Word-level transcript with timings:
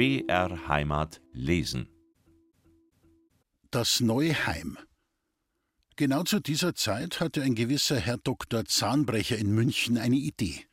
BR 0.00 0.66
Heimat 0.66 1.20
lesen. 1.34 1.86
Das 3.70 4.00
neue 4.00 4.46
Heim. 4.46 4.78
Genau 5.96 6.22
zu 6.22 6.40
dieser 6.40 6.74
Zeit 6.74 7.20
hatte 7.20 7.42
ein 7.42 7.54
gewisser 7.54 7.96
Herr 7.96 8.16
Dr. 8.16 8.64
Zahnbrecher 8.64 9.36
in 9.36 9.54
München 9.54 9.98
eine 9.98 10.16
Idee. 10.16 10.64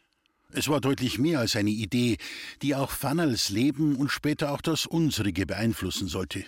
Es 0.54 0.70
war 0.70 0.80
deutlich 0.80 1.20
mehr 1.20 1.42
als 1.42 1.58
eine 1.58 1.72
Idee, 1.72 2.16
die 2.62 2.74
auch 2.74 2.90
Fannerls 2.90 3.50
Leben 3.50 3.98
und 3.98 4.14
später 4.14 4.54
auch 4.54 4.62
das 4.62 4.86
unsrige 4.86 5.46
beeinflussen 5.46 6.08
sollte. 6.08 6.46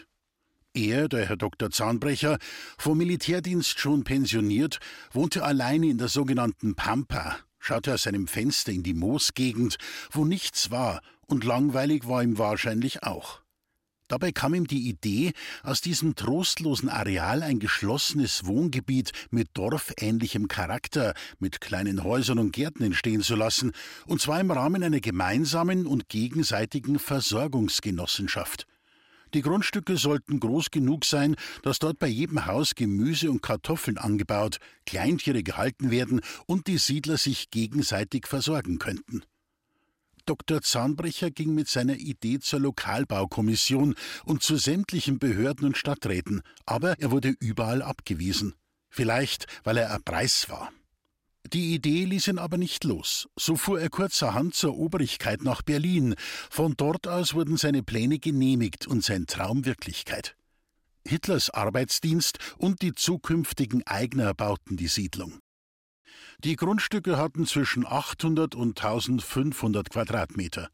Er, 0.74 1.10
der 1.10 1.26
Herr 1.26 1.36
Dr. 1.36 1.72
Zahnbrecher, 1.72 2.38
vom 2.78 2.98
Militärdienst 2.98 3.78
schon 3.78 4.06
pensioniert, 4.06 4.80
wohnte 5.12 5.44
alleine 5.44 5.88
in 5.88 5.98
der 5.98 6.08
sogenannten 6.08 6.76
Pampa, 6.76 7.40
schaute 7.60 7.96
aus 7.96 8.04
seinem 8.04 8.28
Fenster 8.28 8.72
in 8.72 8.84
die 8.84 8.94
Moosgegend, 8.94 9.76
wo 10.12 10.24
nichts 10.24 10.72
war, 10.72 11.02
und 11.30 11.44
langweilig 11.44 12.08
war 12.08 12.24
ihm 12.24 12.38
wahrscheinlich 12.38 13.04
auch. 13.04 13.42
Dabei 14.10 14.32
kam 14.32 14.56
ihm 14.56 14.66
die 14.66 14.90
Idee, 14.90 15.34
aus 15.62 15.82
diesem 15.82 16.16
trostlosen 16.16 16.90
Areal 16.90 17.44
ein 17.44 17.60
geschlossenes 17.60 18.46
Wohngebiet 18.46 19.12
mit 19.30 19.50
dorfähnlichem 19.54 20.48
Charakter, 20.48 21.14
mit 21.38 21.62
kleinen 21.62 22.04
Häusern 22.04 22.40
und 22.40 22.52
Gärten 22.52 22.84
entstehen 22.84 23.22
zu 23.22 23.36
lassen, 23.36 23.72
und 24.08 24.20
zwar 24.20 24.40
im 24.40 24.50
Rahmen 24.50 24.82
einer 24.82 25.00
gemeinsamen 25.00 25.86
und 25.86 26.10
gegenseitigen 26.10 26.98
Versorgungsgenossenschaft. 26.98 28.66
Die 29.36 29.44
Grundstücke 29.44 29.96
sollten 29.96 30.40
groß 30.40 30.72
genug 30.72 31.06
sein, 31.06 31.36
dass 31.62 31.78
dort 31.78 32.00
bei 32.00 32.08
jedem 32.08 32.48
Haus 32.48 32.74
Gemüse 32.74 33.30
und 33.30 33.44
Kartoffeln 33.44 34.00
angebaut, 34.00 34.58
Kleintiere 34.88 35.44
gehalten 35.44 35.92
werden 35.92 36.22
und 36.48 36.66
die 36.66 36.80
Siedler 36.80 37.18
sich 37.18 37.52
gegenseitig 37.52 38.26
versorgen 38.26 38.80
könnten. 38.80 39.22
Dr. 40.30 40.62
Zahnbrecher 40.62 41.32
ging 41.32 41.56
mit 41.56 41.68
seiner 41.68 41.96
Idee 41.96 42.38
zur 42.40 42.60
Lokalbaukommission 42.60 43.96
und 44.26 44.44
zu 44.44 44.58
sämtlichen 44.58 45.18
Behörden 45.18 45.66
und 45.66 45.76
Stadträten, 45.76 46.44
aber 46.68 47.00
er 47.00 47.10
wurde 47.10 47.34
überall 47.40 47.82
abgewiesen. 47.82 48.54
Vielleicht, 48.92 49.48
weil 49.64 49.78
er 49.78 49.92
ein 49.92 50.04
Preis 50.04 50.48
war. 50.48 50.72
Die 51.52 51.74
Idee 51.74 52.06
ließ 52.06 52.28
ihn 52.28 52.38
aber 52.38 52.60
nicht 52.60 52.84
los. 52.84 53.28
So 53.40 53.56
fuhr 53.56 53.82
er 53.82 53.90
kurzerhand 53.90 54.54
zur 54.54 54.78
Obrigkeit 54.78 55.42
nach 55.42 55.64
Berlin. 55.64 56.14
Von 56.52 56.76
dort 56.78 57.08
aus 57.08 57.34
wurden 57.34 57.58
seine 57.58 57.82
Pläne 57.82 58.20
genehmigt 58.20 58.86
und 58.86 59.04
sein 59.04 59.26
Traum 59.26 59.66
Wirklichkeit. 59.66 60.36
Hitlers 61.08 61.50
Arbeitsdienst 61.50 62.38
und 62.60 62.84
die 62.84 62.94
zukünftigen 62.94 63.82
Eigner 63.88 64.36
bauten 64.36 64.78
die 64.78 64.90
Siedlung. 64.90 65.40
Die 66.46 66.56
Grundstücke 66.56 67.18
hatten 67.18 67.46
zwischen 67.46 67.86
800 67.86 68.56
und 68.56 68.82
1500 68.82 69.90
Quadratmeter. 69.90 70.70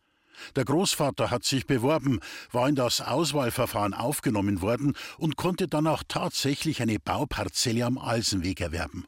Der 0.56 0.64
Großvater 0.64 1.32
hat 1.32 1.44
sich 1.44 1.66
beworben, 1.66 2.20
war 2.52 2.70
in 2.70 2.76
das 2.76 3.02
Auswahlverfahren 3.02 3.96
aufgenommen 3.96 4.62
worden 4.62 4.94
und 5.18 5.38
konnte 5.38 5.68
dann 5.68 5.88
auch 5.88 6.04
tatsächlich 6.08 6.84
eine 6.84 7.00
Bauparzelle 7.00 7.84
am 7.84 7.98
Alsenweg 7.98 8.62
erwerben. 8.62 9.06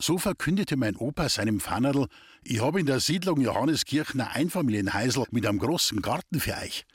So 0.00 0.16
verkündete 0.16 0.78
mein 0.78 0.96
Opa 0.96 1.28
seinem 1.28 1.60
Fannerl, 1.60 2.06
ich 2.42 2.62
habe 2.62 2.80
in 2.80 2.86
der 2.86 3.00
Siedlung 3.00 3.42
Johanneskirchen 3.42 4.22
ein 4.22 4.28
Einfamilienheisel 4.28 5.26
mit 5.30 5.46
einem 5.46 5.58
großen 5.58 6.00
Garten 6.00 6.40
für 6.40 6.56
euch. 6.56 6.86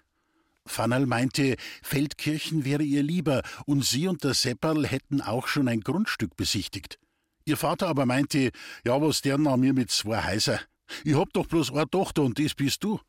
Fannerl 0.66 1.06
meinte, 1.06 1.56
Feldkirchen 1.84 2.66
wäre 2.66 2.84
ihr 2.84 3.04
lieber 3.04 3.44
und 3.66 3.86
sie 3.86 4.08
und 4.08 4.24
der 4.24 4.34
Sepperl 4.34 4.88
hätten 4.88 5.22
auch 5.22 5.48
schon 5.48 5.68
ein 5.68 5.82
Grundstück 5.82 6.36
besichtigt. 6.36 6.98
Ihr 7.46 7.58
Vater 7.58 7.88
aber 7.88 8.06
meinte, 8.06 8.52
ja, 8.86 9.02
was 9.02 9.22
der 9.22 9.36
an 9.36 9.60
mir 9.60 9.74
mit 9.74 9.92
zwei 9.92 10.24
Häuser? 10.32 10.60
Ich 11.04 11.16
hab 11.16 11.32
doch 11.34 11.48
bloß 11.48 11.72
eine 11.72 11.90
Tochter 11.90 12.24
und 12.24 12.38
das 12.38 12.54
bist 12.54 12.84
du. 12.84 13.00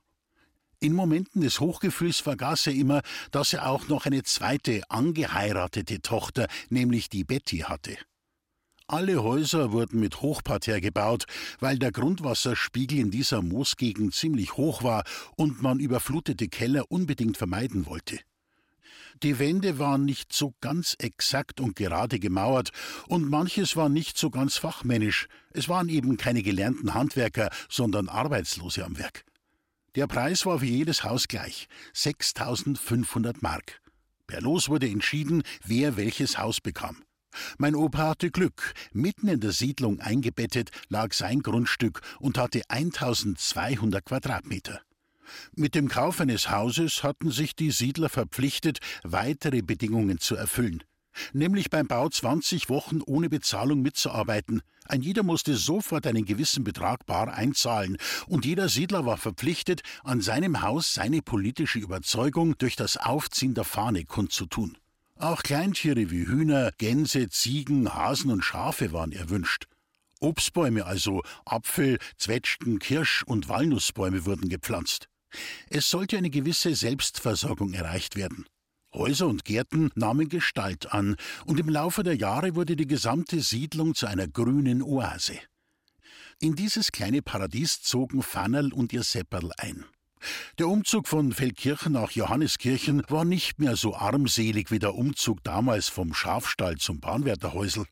In 0.81 0.95
Momenten 0.95 1.43
des 1.43 1.61
Hochgefühls 1.61 2.19
vergaß 2.19 2.67
er 2.69 2.75
immer, 2.75 3.03
dass 3.31 3.53
er 3.53 3.69
auch 3.69 3.87
noch 3.89 4.07
eine 4.07 4.23
zweite, 4.25 4.83
angeheiratete 4.89 6.01
Tochter, 6.03 6.49
nämlich 6.71 7.09
die 7.09 7.25
Betty, 7.25 7.59
hatte. 7.59 7.97
Alle 8.89 9.23
Häuser 9.23 9.73
wurden 9.73 10.01
mit 10.01 10.21
Hochparterre 10.21 10.81
gebaut, 10.81 11.25
weil 11.61 11.79
der 11.79 11.93
Grundwasserspiegel 11.93 12.99
in 12.99 13.11
dieser 13.11 13.43
Moosgegend 13.43 14.13
ziemlich 14.13 14.57
hoch 14.57 14.83
war 14.83 15.05
und 15.37 15.63
man 15.63 15.79
überflutete 15.79 16.49
Keller 16.49 16.91
unbedingt 16.91 17.37
vermeiden 17.37 17.87
wollte. 17.87 18.19
Die 19.23 19.39
Wände 19.39 19.79
waren 19.79 20.05
nicht 20.05 20.33
so 20.33 20.55
ganz 20.61 20.97
exakt 20.99 21.61
und 21.61 21.77
gerade 21.77 22.19
gemauert, 22.19 22.71
und 23.07 23.31
manches 23.31 23.77
war 23.77 23.89
nicht 23.89 24.19
so 24.19 24.31
ganz 24.31 24.57
fachmännisch. 24.57 25.29
Es 25.53 25.69
waren 25.69 25.89
eben 25.89 26.17
keine 26.17 26.43
gelernten 26.43 26.95
Handwerker, 26.95 27.51
sondern 27.69 28.09
Arbeitslose 28.09 28.85
am 28.85 28.99
Werk. 28.99 29.25
Der 29.95 30.09
Preis 30.09 30.45
war 30.45 30.59
für 30.59 30.67
jedes 30.67 31.05
Haus 31.05 31.29
gleich: 31.29 31.69
6500 31.93 33.43
Mark. 33.43 33.81
Per 34.27 34.41
Los 34.41 34.69
wurde 34.69 34.89
entschieden, 34.89 35.45
wer 35.65 35.97
welches 35.97 36.39
Haus 36.39 36.61
bekam. 36.61 37.05
Mein 37.59 37.77
Opa 37.77 38.09
hatte 38.09 38.31
Glück. 38.31 38.75
Mitten 38.93 39.29
in 39.29 39.39
der 39.39 39.53
Siedlung 39.53 40.01
eingebettet 40.01 40.71
lag 40.89 41.13
sein 41.13 41.41
Grundstück 41.43 42.01
und 42.19 42.39
hatte 42.39 42.63
1200 42.69 44.05
Quadratmeter. 44.05 44.83
Mit 45.55 45.75
dem 45.75 45.89
Kauf 45.89 46.21
eines 46.21 46.51
Hauses 46.51 47.03
hatten 47.03 47.31
sich 47.31 47.55
die 47.55 47.71
Siedler 47.71 48.09
verpflichtet, 48.09 48.79
weitere 49.03 49.63
Bedingungen 49.63 50.19
zu 50.19 50.37
erfüllen. 50.37 50.83
Nämlich 51.33 51.71
beim 51.71 51.87
Bau 51.87 52.09
20 52.09 52.69
Wochen 52.69 53.01
ohne 53.05 53.29
Bezahlung 53.29 53.83
mitzuarbeiten. 53.83 54.63
Ein 54.87 55.03
jeder 55.03 55.23
musste 55.23 55.57
sofort 55.57 56.07
einen 56.07 56.25
gewissen 56.25 56.65
Betrag 56.65 57.07
bar 57.07 57.33
einzahlen, 57.33 57.99
und 58.27 58.45
jeder 58.45 58.69
Siedler 58.69 59.07
war 59.07 59.19
verpflichtet, 59.19 59.83
an 60.05 60.21
seinem 60.21 60.63
Haus 60.63 60.95
seine 60.95 61.23
politische 61.23 61.79
Überzeugung 61.79 62.57
durch 62.59 62.77
das 62.77 62.97
Aufziehen 62.97 63.55
der 63.55 63.65
Fahne 63.65 64.05
kundzutun. 64.05 64.79
Auch 65.17 65.43
Kleintiere 65.43 66.11
wie 66.11 66.27
Hühner, 66.27 66.73
Gänse, 66.79 67.29
Ziegen, 67.29 67.95
Hasen 67.95 68.31
und 68.31 68.43
Schafe 68.43 68.93
waren 68.93 69.13
erwünscht. 69.13 69.67
Obstbäume, 70.21 70.87
also 70.87 71.23
Apfel, 71.45 71.99
Zwetschgen, 72.17 72.79
Kirsch 72.79 73.23
und 73.25 73.49
Walnussbäume 73.49 74.25
wurden 74.25 74.49
gepflanzt. 74.49 75.09
Es 75.69 75.89
sollte 75.91 76.19
eine 76.19 76.31
gewisse 76.31 76.75
Selbstversorgung 76.75 77.73
erreicht 77.73 78.17
werden. 78.17 78.47
Häuser 78.95 79.27
und 79.27 79.45
Gärten 79.45 79.91
nahmen 79.95 80.29
Gestalt 80.29 80.93
an, 80.93 81.17
und 81.47 81.59
im 81.59 81.69
Laufe 81.69 82.03
der 82.03 82.17
Jahre 82.17 82.55
wurde 82.55 82.77
die 82.77 82.87
gesamte 82.87 83.41
Siedlung 83.41 83.95
zu 83.95 84.07
einer 84.07 84.29
grünen 84.29 84.83
Oase. 84.83 85.39
In 86.41 86.57
dieses 86.57 86.93
kleine 86.93 87.23
Paradies 87.23 87.83
zogen 87.83 88.23
Fannerl 88.23 88.73
und 88.73 88.93
ihr 88.93 89.03
Sepperl 89.03 89.51
ein. 89.57 89.85
Der 90.59 90.69
Umzug 90.69 91.09
von 91.09 91.33
Feldkirchen 91.33 91.93
nach 91.93 92.11
Johanneskirchen 92.11 93.03
war 93.09 93.25
nicht 93.25 93.59
mehr 93.59 93.77
so 93.77 93.95
armselig 93.95 94.71
wie 94.71 94.79
der 94.79 94.95
Umzug 94.95 95.43
damals 95.43 95.89
vom 95.89 96.15
Schafstall 96.15 96.77
zum 96.77 97.01
Bahnwärterhäusl. 97.01 97.87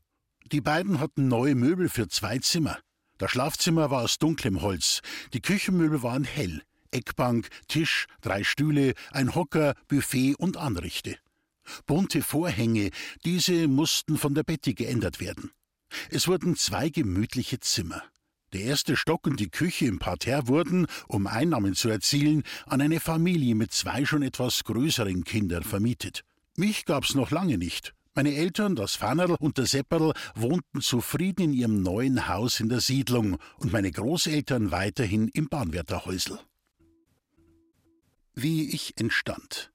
Die 0.51 0.61
beiden 0.61 0.99
hatten 0.99 1.27
neue 1.27 1.55
Möbel 1.55 1.89
für 1.89 2.07
zwei 2.07 2.39
Zimmer. 2.39 2.77
Das 3.17 3.31
Schlafzimmer 3.31 3.91
war 3.91 4.03
aus 4.03 4.17
dunklem 4.17 4.61
Holz, 4.61 5.01
die 5.33 5.41
Küchenmöbel 5.41 6.01
waren 6.03 6.23
hell, 6.23 6.61
Eckbank, 6.91 7.49
Tisch, 7.67 8.07
drei 8.21 8.43
Stühle, 8.43 8.93
ein 9.11 9.35
Hocker, 9.35 9.75
Buffet 9.87 10.35
und 10.35 10.57
Anrichte. 10.57 11.17
Bunte 11.85 12.21
Vorhänge, 12.21 12.91
diese 13.25 13.67
mussten 13.67 14.17
von 14.17 14.33
der 14.33 14.43
Betty 14.43 14.73
geändert 14.73 15.19
werden. 15.19 15.51
Es 16.09 16.27
wurden 16.27 16.55
zwei 16.55 16.89
gemütliche 16.89 17.59
Zimmer. 17.59 18.03
Der 18.53 18.61
erste 18.61 18.97
Stock 18.97 19.27
und 19.27 19.39
die 19.39 19.49
Küche 19.49 19.85
im 19.85 19.99
Parterre 19.99 20.47
wurden, 20.47 20.87
um 21.07 21.27
Einnahmen 21.27 21.73
zu 21.73 21.89
erzielen, 21.89 22.43
an 22.65 22.81
eine 22.81 22.99
Familie 22.99 23.55
mit 23.55 23.71
zwei 23.71 24.03
schon 24.03 24.23
etwas 24.23 24.65
größeren 24.65 25.23
Kindern 25.23 25.63
vermietet. 25.63 26.23
Mich 26.57 26.85
gab's 26.85 27.15
noch 27.15 27.31
lange 27.31 27.57
nicht. 27.57 27.93
Meine 28.13 28.35
Eltern, 28.35 28.75
das 28.75 28.95
Fannerl 28.95 29.37
und 29.39 29.57
der 29.57 29.67
Sepperl, 29.67 30.11
wohnten 30.35 30.81
zufrieden 30.81 31.43
in 31.43 31.53
ihrem 31.53 31.81
neuen 31.81 32.27
Haus 32.27 32.59
in 32.59 32.67
der 32.67 32.81
Siedlung 32.81 33.37
und 33.57 33.71
meine 33.71 33.89
Großeltern 33.89 34.71
weiterhin 34.71 35.29
im 35.29 35.47
Bahnwärterhäusl 35.47 36.39
wie 38.33 38.69
ich 38.69 38.97
entstand. 38.97 39.71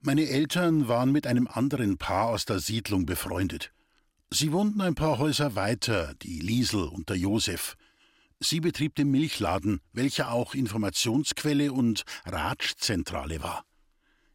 Meine 0.00 0.28
Eltern 0.28 0.86
waren 0.86 1.12
mit 1.12 1.26
einem 1.26 1.48
anderen 1.48 1.96
Paar 1.96 2.28
aus 2.28 2.44
der 2.44 2.58
Siedlung 2.58 3.06
befreundet. 3.06 3.72
Sie 4.30 4.52
wohnten 4.52 4.80
ein 4.80 4.94
paar 4.94 5.18
Häuser 5.18 5.54
weiter, 5.54 6.14
die 6.22 6.40
Liesel 6.40 6.84
und 6.84 7.08
der 7.08 7.16
Josef. 7.16 7.76
Sie 8.40 8.60
betrieb 8.60 8.94
den 8.96 9.10
Milchladen, 9.10 9.80
welcher 9.92 10.30
auch 10.30 10.54
Informationsquelle 10.54 11.72
und 11.72 12.04
Ratschzentrale 12.26 13.42
war. 13.42 13.64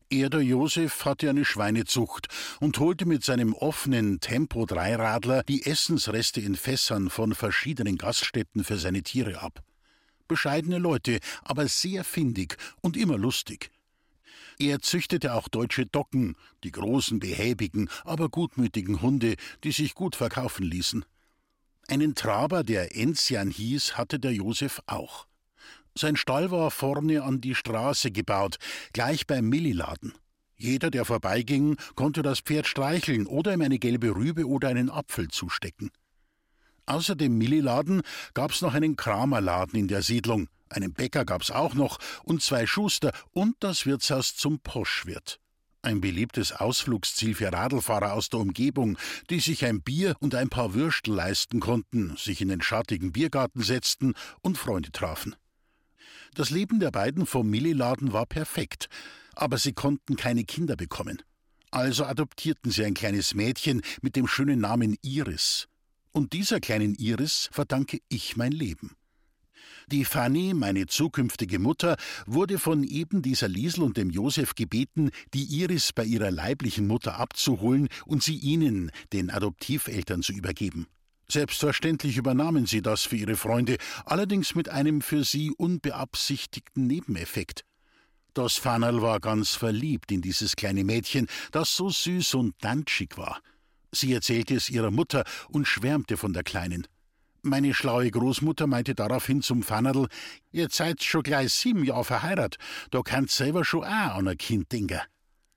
Er, 0.09 0.31
der 0.31 0.41
Josef, 0.41 1.05
hatte 1.05 1.29
eine 1.29 1.45
Schweinezucht 1.45 2.29
und 2.59 2.79
holte 2.79 3.05
mit 3.05 3.23
seinem 3.23 3.53
offenen 3.53 4.19
Tempo-Dreiradler 4.19 5.43
die 5.43 5.67
Essensreste 5.67 6.41
in 6.41 6.55
Fässern 6.55 7.11
von 7.11 7.35
verschiedenen 7.35 7.97
Gaststätten 7.97 8.63
für 8.63 8.77
seine 8.77 9.03
Tiere 9.03 9.39
ab 9.41 9.63
bescheidene 10.29 10.77
Leute, 10.77 11.19
aber 11.43 11.67
sehr 11.67 12.05
findig 12.05 12.55
und 12.79 12.95
immer 12.95 13.17
lustig. 13.17 13.69
Er 14.57 14.79
züchtete 14.79 15.33
auch 15.33 15.47
deutsche 15.47 15.85
Docken, 15.85 16.35
die 16.63 16.71
großen, 16.71 17.19
behäbigen, 17.19 17.89
aber 18.03 18.29
gutmütigen 18.29 19.01
Hunde, 19.01 19.35
die 19.63 19.71
sich 19.71 19.95
gut 19.95 20.15
verkaufen 20.15 20.63
ließen. 20.63 21.03
Einen 21.87 22.13
Traber, 22.13 22.63
der 22.63 22.95
Enzian 22.95 23.49
hieß, 23.49 23.97
hatte 23.97 24.19
der 24.19 24.33
Josef 24.33 24.81
auch. 24.85 25.27
Sein 25.97 26.15
Stall 26.15 26.51
war 26.51 26.71
vorne 26.71 27.23
an 27.23 27.41
die 27.41 27.55
Straße 27.55 28.11
gebaut, 28.11 28.57
gleich 28.93 29.27
beim 29.27 29.49
Milliladen. 29.49 30.13
Jeder, 30.55 30.91
der 30.91 31.05
vorbeiging, 31.05 31.77
konnte 31.95 32.21
das 32.21 32.41
Pferd 32.41 32.67
streicheln 32.67 33.27
oder 33.27 33.53
ihm 33.53 33.61
eine 33.61 33.79
gelbe 33.79 34.13
Rübe 34.13 34.45
oder 34.45 34.67
einen 34.67 34.89
Apfel 34.89 35.29
zustecken. 35.29 35.89
Außer 36.89 37.15
dem 37.15 37.37
Milliladen 37.37 38.01
gab's 38.33 38.61
noch 38.61 38.73
einen 38.73 38.95
Kramerladen 38.95 39.79
in 39.79 39.87
der 39.87 40.01
Siedlung, 40.01 40.49
einen 40.69 40.91
Bäcker 40.91 41.23
gab's 41.23 41.51
auch 41.51 41.75
noch 41.75 41.99
und 42.23 42.41
zwei 42.41 42.65
Schuster 42.65 43.13
und 43.29 43.55
das 43.59 43.85
Wirtshaus 43.85 44.35
zum 44.35 44.59
Poschwirt. 44.59 45.39
Ein 45.83 46.01
beliebtes 46.01 46.51
Ausflugsziel 46.51 47.35
für 47.35 47.53
Radlfahrer 47.53 48.13
aus 48.13 48.29
der 48.29 48.39
Umgebung, 48.39 48.97
die 49.29 49.39
sich 49.39 49.65
ein 49.65 49.83
Bier 49.83 50.15
und 50.19 50.33
ein 50.33 50.49
paar 50.49 50.73
Würstel 50.73 51.13
leisten 51.13 51.59
konnten, 51.59 52.17
sich 52.17 52.41
in 52.41 52.47
den 52.47 52.63
schattigen 52.63 53.11
Biergarten 53.11 53.61
setzten 53.61 54.15
und 54.41 54.57
Freunde 54.57 54.91
trafen. 54.91 55.35
Das 56.33 56.49
Leben 56.49 56.79
der 56.79 56.89
beiden 56.89 57.27
vom 57.27 57.47
Milliladen 57.51 58.13
war 58.13 58.25
perfekt, 58.25 58.89
aber 59.35 59.59
sie 59.59 59.73
konnten 59.73 60.15
keine 60.15 60.43
Kinder 60.43 60.75
bekommen. 60.75 61.21
Also 61.69 62.05
adoptierten 62.05 62.71
sie 62.71 62.83
ein 62.83 62.95
kleines 62.95 63.35
Mädchen 63.35 63.83
mit 64.01 64.15
dem 64.15 64.25
schönen 64.27 64.59
Namen 64.59 64.97
Iris. 65.03 65.67
Und 66.11 66.33
dieser 66.33 66.59
kleinen 66.59 66.95
Iris 66.95 67.49
verdanke 67.51 67.99
ich 68.09 68.35
mein 68.35 68.51
Leben. 68.51 68.95
Die 69.87 70.05
Fanny, 70.05 70.53
meine 70.53 70.85
zukünftige 70.85 71.57
Mutter, 71.57 71.97
wurde 72.25 72.59
von 72.59 72.83
eben 72.83 73.21
dieser 73.21 73.47
Liesel 73.47 73.83
und 73.83 73.97
dem 73.97 74.09
Josef 74.09 74.53
gebeten, 74.53 75.09
die 75.33 75.43
Iris 75.43 75.93
bei 75.93 76.03
ihrer 76.03 76.31
leiblichen 76.31 76.85
Mutter 76.85 77.19
abzuholen 77.19 77.89
und 78.05 78.21
sie 78.23 78.37
ihnen, 78.37 78.91
den 79.13 79.29
Adoptiveltern, 79.29 80.21
zu 80.21 80.33
übergeben. 80.33 80.87
Selbstverständlich 81.31 82.17
übernahmen 82.17 82.65
sie 82.65 82.81
das 82.81 83.03
für 83.03 83.15
ihre 83.15 83.35
Freunde, 83.35 83.77
allerdings 84.05 84.55
mit 84.55 84.69
einem 84.69 85.01
für 85.01 85.23
sie 85.23 85.51
unbeabsichtigten 85.51 86.87
Nebeneffekt. 86.87 87.65
Das 88.33 88.55
Fannerl 88.55 89.01
war 89.01 89.19
ganz 89.19 89.55
verliebt 89.55 90.11
in 90.11 90.21
dieses 90.21 90.55
kleine 90.55 90.83
Mädchen, 90.83 91.27
das 91.51 91.75
so 91.75 91.89
süß 91.89 92.35
und 92.35 92.55
danschig 92.61 93.17
war. 93.17 93.41
Sie 93.91 94.13
erzählte 94.13 94.55
es 94.55 94.69
ihrer 94.69 94.91
Mutter 94.91 95.23
und 95.49 95.67
schwärmte 95.67 96.17
von 96.17 96.33
der 96.33 96.43
Kleinen. 96.43 96.87
Meine 97.41 97.73
schlaue 97.73 98.11
Großmutter 98.11 98.67
meinte 98.67 98.95
daraufhin 98.95 99.41
zum 99.41 99.63
Fannerl, 99.63 100.07
ihr 100.51 100.67
seid 100.69 101.03
schon 101.03 101.23
gleich 101.23 101.53
sieben 101.53 101.85
Jahre 101.85 102.03
verheiratet, 102.03 102.61
da 102.91 103.01
könnt 103.01 103.31
selber 103.31 103.63
schon 103.63 103.85
auch 103.85 104.15
an 104.15 104.27
ein 104.27 104.37
Kind 104.37 104.71
denken. 104.71 104.99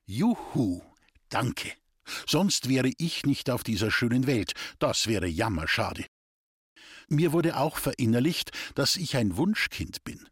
Juhu, 0.06 0.80
danke. 1.28 1.72
Sonst 2.26 2.68
wäre 2.68 2.90
ich 2.98 3.24
nicht 3.24 3.50
auf 3.50 3.64
dieser 3.64 3.90
schönen 3.90 4.26
Welt, 4.26 4.52
das 4.78 5.06
wäre 5.06 5.26
jammerschade. 5.26 6.06
Mir 7.08 7.32
wurde 7.32 7.56
auch 7.56 7.78
verinnerlicht, 7.78 8.52
dass 8.74 8.96
ich 8.96 9.16
ein 9.16 9.36
Wunschkind 9.36 10.04
bin. 10.04 10.28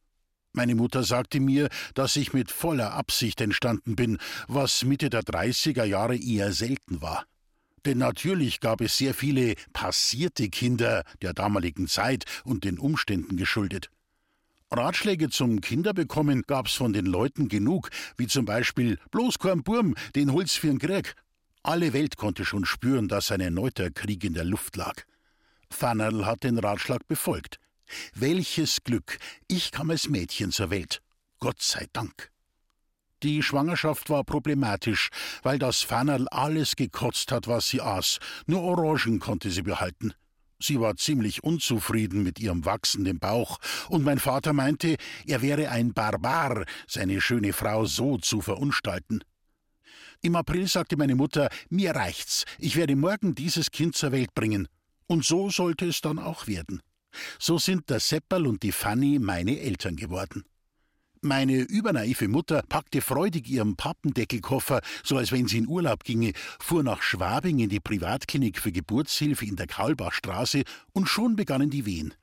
Meine 0.53 0.75
Mutter 0.75 1.05
sagte 1.05 1.41
mir, 1.41 1.69
dass 1.95 2.17
ich 2.17 2.33
mit 2.33 2.51
voller 2.51 2.93
Absicht 2.95 3.41
entstanden 3.41 3.97
bin, 3.97 4.19
was 4.49 4.85
Mitte 4.85 5.11
der 5.11 5.23
30er 5.23 5.85
Jahre 5.85 6.17
eher 6.17 6.53
selten 6.53 7.03
war. 7.03 7.25
Denn 7.87 7.99
natürlich 7.99 8.61
gab 8.61 8.81
es 8.81 8.99
sehr 8.99 9.15
viele 9.15 9.55
passierte 9.73 10.49
Kinder 10.49 11.05
der 11.23 11.33
damaligen 11.33 11.87
Zeit 11.87 12.25
und 12.45 12.65
den 12.65 12.79
Umständen 12.79 13.37
geschuldet. 13.37 13.91
Ratschläge 14.73 15.31
zum 15.31 15.61
Kinderbekommen 15.61 16.43
gab's 16.47 16.75
von 16.75 16.93
den 16.93 17.07
Leuten 17.07 17.49
genug, 17.49 17.91
wie 18.17 18.29
zum 18.29 18.45
Beispiel 18.45 18.99
bloß 19.11 19.39
kein 19.39 19.65
Burm, 19.65 19.97
den 20.15 20.33
hol's 20.33 20.57
für'n 20.57 20.79
Krieg. 20.79 21.15
Alle 21.63 21.93
Welt 21.93 22.17
konnte 22.17 22.45
schon 22.45 22.65
spüren, 22.65 23.09
dass 23.09 23.33
ein 23.33 23.41
erneuter 23.41 23.91
Krieg 23.91 24.23
in 24.25 24.35
der 24.35 24.45
Luft 24.45 24.77
lag. 24.77 24.95
Fannerl 25.71 26.25
hat 26.25 26.45
den 26.45 26.59
Ratschlag 26.59 27.07
befolgt. 27.09 27.59
Welches 28.15 28.83
Glück, 28.85 29.19
ich 29.49 29.73
kam 29.73 29.91
als 29.91 30.09
Mädchen 30.09 30.53
zur 30.53 30.71
Welt. 30.71 31.03
Gott 31.41 31.61
sei 31.61 31.87
Dank. 31.93 32.30
Die 33.23 33.43
Schwangerschaft 33.43 34.09
war 34.09 34.25
problematisch, 34.25 35.11
weil 35.43 35.59
das 35.59 35.83
Fannerl 35.83 36.27
alles 36.29 36.75
gekotzt 36.75 37.33
hat, 37.33 37.49
was 37.49 37.69
sie 37.69 37.83
aß. 37.83 38.19
Nur 38.47 38.63
Orangen 38.63 39.21
konnte 39.21 39.51
sie 39.51 39.63
behalten. 39.63 40.15
Sie 40.63 40.81
war 40.81 40.97
ziemlich 40.97 41.43
unzufrieden 41.43 42.23
mit 42.23 42.39
ihrem 42.39 42.65
wachsenden 42.65 43.19
Bauch, 43.19 43.59
und 43.89 44.05
mein 44.05 44.19
Vater 44.19 44.53
meinte, 44.53 44.97
er 45.27 45.43
wäre 45.43 45.71
ein 45.71 45.93
Barbar, 45.93 46.65
seine 46.87 47.21
schöne 47.21 47.53
Frau 47.53 47.87
so 47.87 48.19
zu 48.19 48.41
verunstalten. 48.41 49.23
Im 50.23 50.37
April 50.37 50.67
sagte 50.67 50.97
meine 50.97 51.15
Mutter, 51.15 51.49
mir 51.71 51.93
reicht's, 51.93 52.45
ich 52.59 52.77
werde 52.77 52.95
morgen 52.95 53.35
dieses 53.35 53.71
Kind 53.71 53.97
zur 53.97 54.13
Welt 54.13 54.35
bringen. 54.35 54.69
Und 55.07 55.25
so 55.25 55.51
sollte 55.51 55.87
es 55.87 56.03
dann 56.03 56.19
auch 56.19 56.47
werden. 56.47 56.83
So 57.39 57.59
sind 57.59 57.91
der 57.91 58.01
Sepperl 58.01 58.47
und 58.47 58.63
die 58.63 58.73
Fanny 58.73 59.19
meine 59.19 59.59
Eltern 59.59 59.97
geworden. 59.97 60.45
Meine 61.23 61.59
übernaive 61.59 62.29
Mutter 62.29 62.63
packte 62.67 63.03
freudig 63.03 63.47
ihren 63.47 63.77
Pappendeckelkoffer, 63.77 64.81
so 65.05 65.19
als 65.19 65.33
wenn 65.33 65.47
sie 65.47 65.59
in 65.59 65.69
Urlaub 65.69 66.03
ginge, 66.03 66.33
fuhr 66.59 66.83
nach 66.83 67.03
Schwabing 67.03 67.59
in 67.59 67.69
die 67.69 67.79
Privatklinik 67.79 68.59
für 68.59 68.73
Geburtshilfe 68.73 69.45
in 69.45 69.57
der 69.57 69.67
Kaulbachstraße 69.67 70.63
und 70.93 71.11
schon 71.11 71.37
begannen 71.37 71.69
die 71.69 71.85
Wehen. 71.85 72.15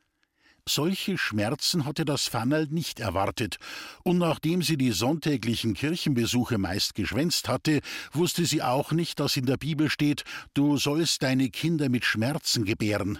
Solche 0.67 1.19
Schmerzen 1.19 1.85
hatte 1.85 2.05
das 2.05 2.27
Fannerl 2.27 2.65
nicht 2.71 2.99
erwartet, 2.99 3.57
und 4.03 4.17
nachdem 4.17 4.63
sie 4.63 4.77
die 4.77 4.91
sonntäglichen 4.91 5.75
Kirchenbesuche 5.75 6.57
meist 6.57 6.95
geschwänzt 6.95 7.47
hatte, 7.47 7.81
wusste 8.13 8.45
sie 8.45 8.63
auch 8.63 8.91
nicht, 8.91 9.19
dass 9.19 9.37
in 9.37 9.45
der 9.45 9.57
Bibel 9.57 9.91
steht, 9.91 10.23
du 10.55 10.77
sollst 10.77 11.21
deine 11.21 11.51
Kinder 11.51 11.89
mit 11.89 12.03
Schmerzen 12.03 12.65
gebären. 12.65 13.19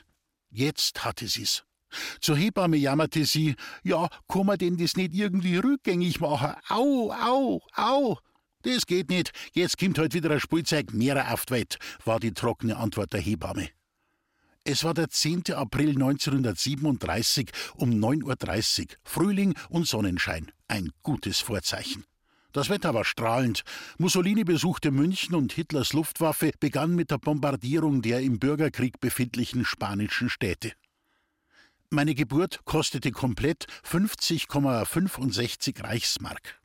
Jetzt 0.49 1.05
hatte 1.05 1.27
sie's. 1.27 1.66
Zur 2.21 2.37
Hebamme 2.37 2.77
jammerte 2.77 3.25
sie, 3.25 3.55
ja, 3.83 4.07
kann 4.27 4.45
man 4.45 4.57
denn 4.57 4.77
das 4.77 4.95
nicht 4.95 5.13
irgendwie 5.13 5.57
rückgängig 5.57 6.19
machen? 6.19 6.53
Au, 6.69 7.11
au, 7.11 7.61
au! 7.75 8.17
Das 8.63 8.85
geht 8.85 9.09
nicht, 9.09 9.31
jetzt 9.53 9.77
kommt 9.77 9.97
halt 9.97 10.13
wieder 10.13 10.31
ein 10.31 10.39
Spielzeug 10.39 10.91
mehrer 10.93 11.31
auf 11.31 11.45
die 11.45 11.53
Welt, 11.53 11.77
war 12.03 12.19
die 12.19 12.33
trockene 12.33 12.77
Antwort 12.77 13.13
der 13.13 13.21
Hebamme. 13.21 13.69
Es 14.63 14.83
war 14.83 14.93
der 14.93 15.09
10. 15.09 15.53
April 15.53 15.91
1937 15.91 17.51
um 17.75 17.91
9.30 17.91 18.81
Uhr, 18.81 18.87
Frühling 19.03 19.53
und 19.69 19.87
Sonnenschein, 19.87 20.51
ein 20.67 20.91
gutes 21.03 21.39
Vorzeichen. 21.39 22.03
Das 22.51 22.69
Wetter 22.69 22.93
war 22.93 23.05
strahlend. 23.05 23.61
Mussolini 23.97 24.43
besuchte 24.43 24.91
München 24.91 25.35
und 25.35 25.53
Hitlers 25.53 25.93
Luftwaffe 25.93 26.51
begann 26.59 26.95
mit 26.95 27.11
der 27.11 27.19
Bombardierung 27.19 28.01
der 28.01 28.21
im 28.21 28.39
Bürgerkrieg 28.39 28.99
befindlichen 28.99 29.63
spanischen 29.63 30.29
Städte. 30.29 30.73
Meine 31.89 32.15
Geburt 32.15 32.65
kostete 32.65 33.11
komplett 33.11 33.65
50,65 33.89 35.81
Reichsmark. 35.81 36.59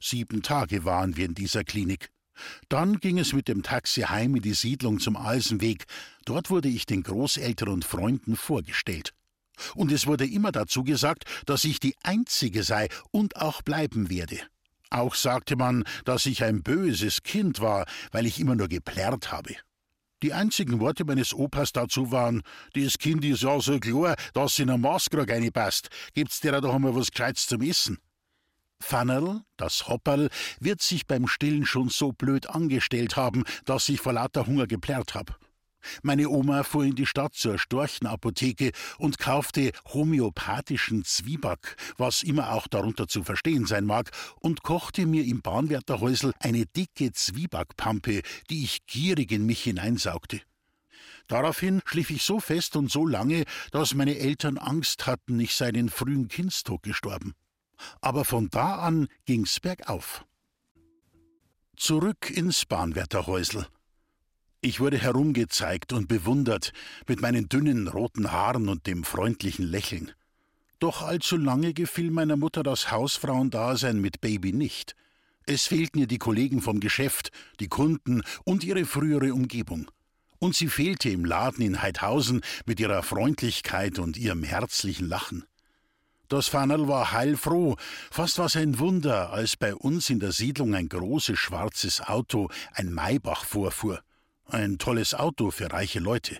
Sieben 0.00 0.42
Tage 0.42 0.84
waren 0.84 1.16
wir 1.16 1.24
in 1.24 1.34
dieser 1.34 1.64
Klinik. 1.64 2.10
Dann 2.68 3.00
ging 3.00 3.18
es 3.18 3.32
mit 3.32 3.48
dem 3.48 3.64
Taxi 3.64 4.02
heim 4.02 4.36
in 4.36 4.42
die 4.42 4.54
Siedlung 4.54 5.00
zum 5.00 5.16
Alsenweg. 5.16 5.86
Dort 6.26 6.48
wurde 6.50 6.68
ich 6.68 6.86
den 6.86 7.02
Großeltern 7.02 7.70
und 7.70 7.84
Freunden 7.84 8.36
vorgestellt. 8.36 9.14
Und 9.74 9.90
es 9.90 10.06
wurde 10.06 10.26
immer 10.26 10.52
dazu 10.52 10.84
gesagt, 10.84 11.24
dass 11.44 11.64
ich 11.64 11.80
die 11.80 11.96
Einzige 12.04 12.62
sei 12.62 12.88
und 13.10 13.34
auch 13.36 13.62
bleiben 13.62 14.10
werde. 14.10 14.38
Auch 14.90 15.16
sagte 15.16 15.56
man, 15.56 15.82
dass 16.04 16.24
ich 16.24 16.44
ein 16.44 16.62
böses 16.62 17.24
Kind 17.24 17.58
war, 17.58 17.84
weil 18.12 18.26
ich 18.26 18.38
immer 18.38 18.54
nur 18.54 18.68
geplärrt 18.68 19.32
habe. 19.32 19.56
Die 20.22 20.32
einzigen 20.32 20.78
Worte 20.78 21.04
meines 21.04 21.34
Opas 21.34 21.72
dazu 21.72 22.12
waren: 22.12 22.42
Das 22.74 22.98
Kind 22.98 23.24
ist 23.24 23.42
ja 23.42 23.60
so 23.60 23.78
klar, 23.80 24.14
dass 24.34 24.58
in 24.58 24.70
ein 24.70 24.80
Maßkrag 24.80 25.28
reinpasst. 25.28 25.88
Gibt's 26.14 26.40
dir 26.40 26.60
doch 26.60 26.74
einmal 26.74 26.94
was 26.94 27.10
Gescheites 27.10 27.46
zum 27.46 27.62
Essen? 27.62 27.98
Fannerl, 28.80 29.42
das 29.56 29.88
Hopperl, 29.88 30.28
wird 30.60 30.82
sich 30.82 31.06
beim 31.06 31.26
Stillen 31.28 31.66
schon 31.66 31.88
so 31.88 32.12
blöd 32.12 32.48
angestellt 32.48 33.16
haben, 33.16 33.44
dass 33.64 33.88
ich 33.88 34.00
vor 34.00 34.12
lauter 34.12 34.46
Hunger 34.46 34.66
geplärrt 34.66 35.14
hab. 35.14 35.38
Meine 36.02 36.28
Oma 36.28 36.62
fuhr 36.62 36.84
in 36.84 36.94
die 36.94 37.06
Stadt 37.06 37.34
zur 37.34 37.58
Storchenapotheke 37.58 38.72
und 38.98 39.18
kaufte 39.18 39.72
homöopathischen 39.92 41.04
Zwieback, 41.04 41.76
was 41.96 42.22
immer 42.22 42.52
auch 42.52 42.66
darunter 42.66 43.08
zu 43.08 43.24
verstehen 43.24 43.66
sein 43.66 43.84
mag, 43.84 44.10
und 44.40 44.62
kochte 44.62 45.06
mir 45.06 45.24
im 45.24 45.42
Bahnwärterhäusl 45.42 46.32
eine 46.40 46.66
dicke 46.66 47.12
Zwiebackpampe, 47.12 48.22
die 48.50 48.64
ich 48.64 48.86
gierig 48.86 49.32
in 49.32 49.46
mich 49.46 49.62
hineinsaugte. 49.62 50.40
Daraufhin 51.28 51.80
schlief 51.84 52.10
ich 52.10 52.22
so 52.22 52.40
fest 52.40 52.76
und 52.76 52.90
so 52.90 53.06
lange, 53.06 53.44
dass 53.70 53.94
meine 53.94 54.18
Eltern 54.18 54.58
Angst 54.58 55.06
hatten, 55.06 55.38
ich 55.40 55.54
sei 55.54 55.72
den 55.72 55.88
frühen 55.88 56.28
Kindstod 56.28 56.82
gestorben. 56.82 57.34
Aber 58.00 58.24
von 58.24 58.48
da 58.50 58.76
an 58.76 59.08
ging's 59.24 59.60
bergauf. 59.60 60.24
Zurück 61.76 62.30
ins 62.30 62.66
Bahnwärterhäusl. 62.66 63.66
Ich 64.64 64.78
wurde 64.78 64.96
herumgezeigt 64.96 65.92
und 65.92 66.06
bewundert 66.06 66.72
mit 67.08 67.20
meinen 67.20 67.48
dünnen 67.48 67.88
roten 67.88 68.30
Haaren 68.30 68.68
und 68.68 68.86
dem 68.86 69.02
freundlichen 69.02 69.66
Lächeln. 69.66 70.12
Doch 70.78 71.02
allzu 71.02 71.36
lange 71.36 71.74
gefiel 71.74 72.12
meiner 72.12 72.36
Mutter 72.36 72.62
das 72.62 72.92
Hausfrauendasein 72.92 74.00
mit 74.00 74.20
Baby 74.20 74.52
nicht. 74.52 74.94
Es 75.46 75.66
fehlten 75.66 75.98
ihr 75.98 76.06
die 76.06 76.18
Kollegen 76.18 76.62
vom 76.62 76.78
Geschäft, 76.78 77.32
die 77.58 77.66
Kunden 77.66 78.22
und 78.44 78.62
ihre 78.62 78.84
frühere 78.84 79.34
Umgebung. 79.34 79.90
Und 80.38 80.54
sie 80.54 80.68
fehlte 80.68 81.08
im 81.08 81.24
Laden 81.24 81.64
in 81.64 81.82
Heidhausen 81.82 82.40
mit 82.64 82.78
ihrer 82.78 83.02
Freundlichkeit 83.02 83.98
und 83.98 84.16
ihrem 84.16 84.44
herzlichen 84.44 85.08
Lachen. 85.08 85.44
Das 86.28 86.46
Fannerl 86.46 86.86
war 86.86 87.10
heilfroh. 87.10 87.74
Fast 88.12 88.38
war 88.38 88.46
es 88.46 88.54
ein 88.54 88.78
Wunder, 88.78 89.32
als 89.32 89.56
bei 89.56 89.74
uns 89.74 90.08
in 90.08 90.20
der 90.20 90.30
Siedlung 90.30 90.76
ein 90.76 90.88
großes 90.88 91.36
schwarzes 91.36 92.00
Auto, 92.00 92.48
ein 92.74 92.92
Maybach, 92.92 93.44
vorfuhr. 93.44 94.04
Ein 94.46 94.78
tolles 94.78 95.14
Auto 95.14 95.50
für 95.50 95.72
reiche 95.72 95.98
Leute. 95.98 96.38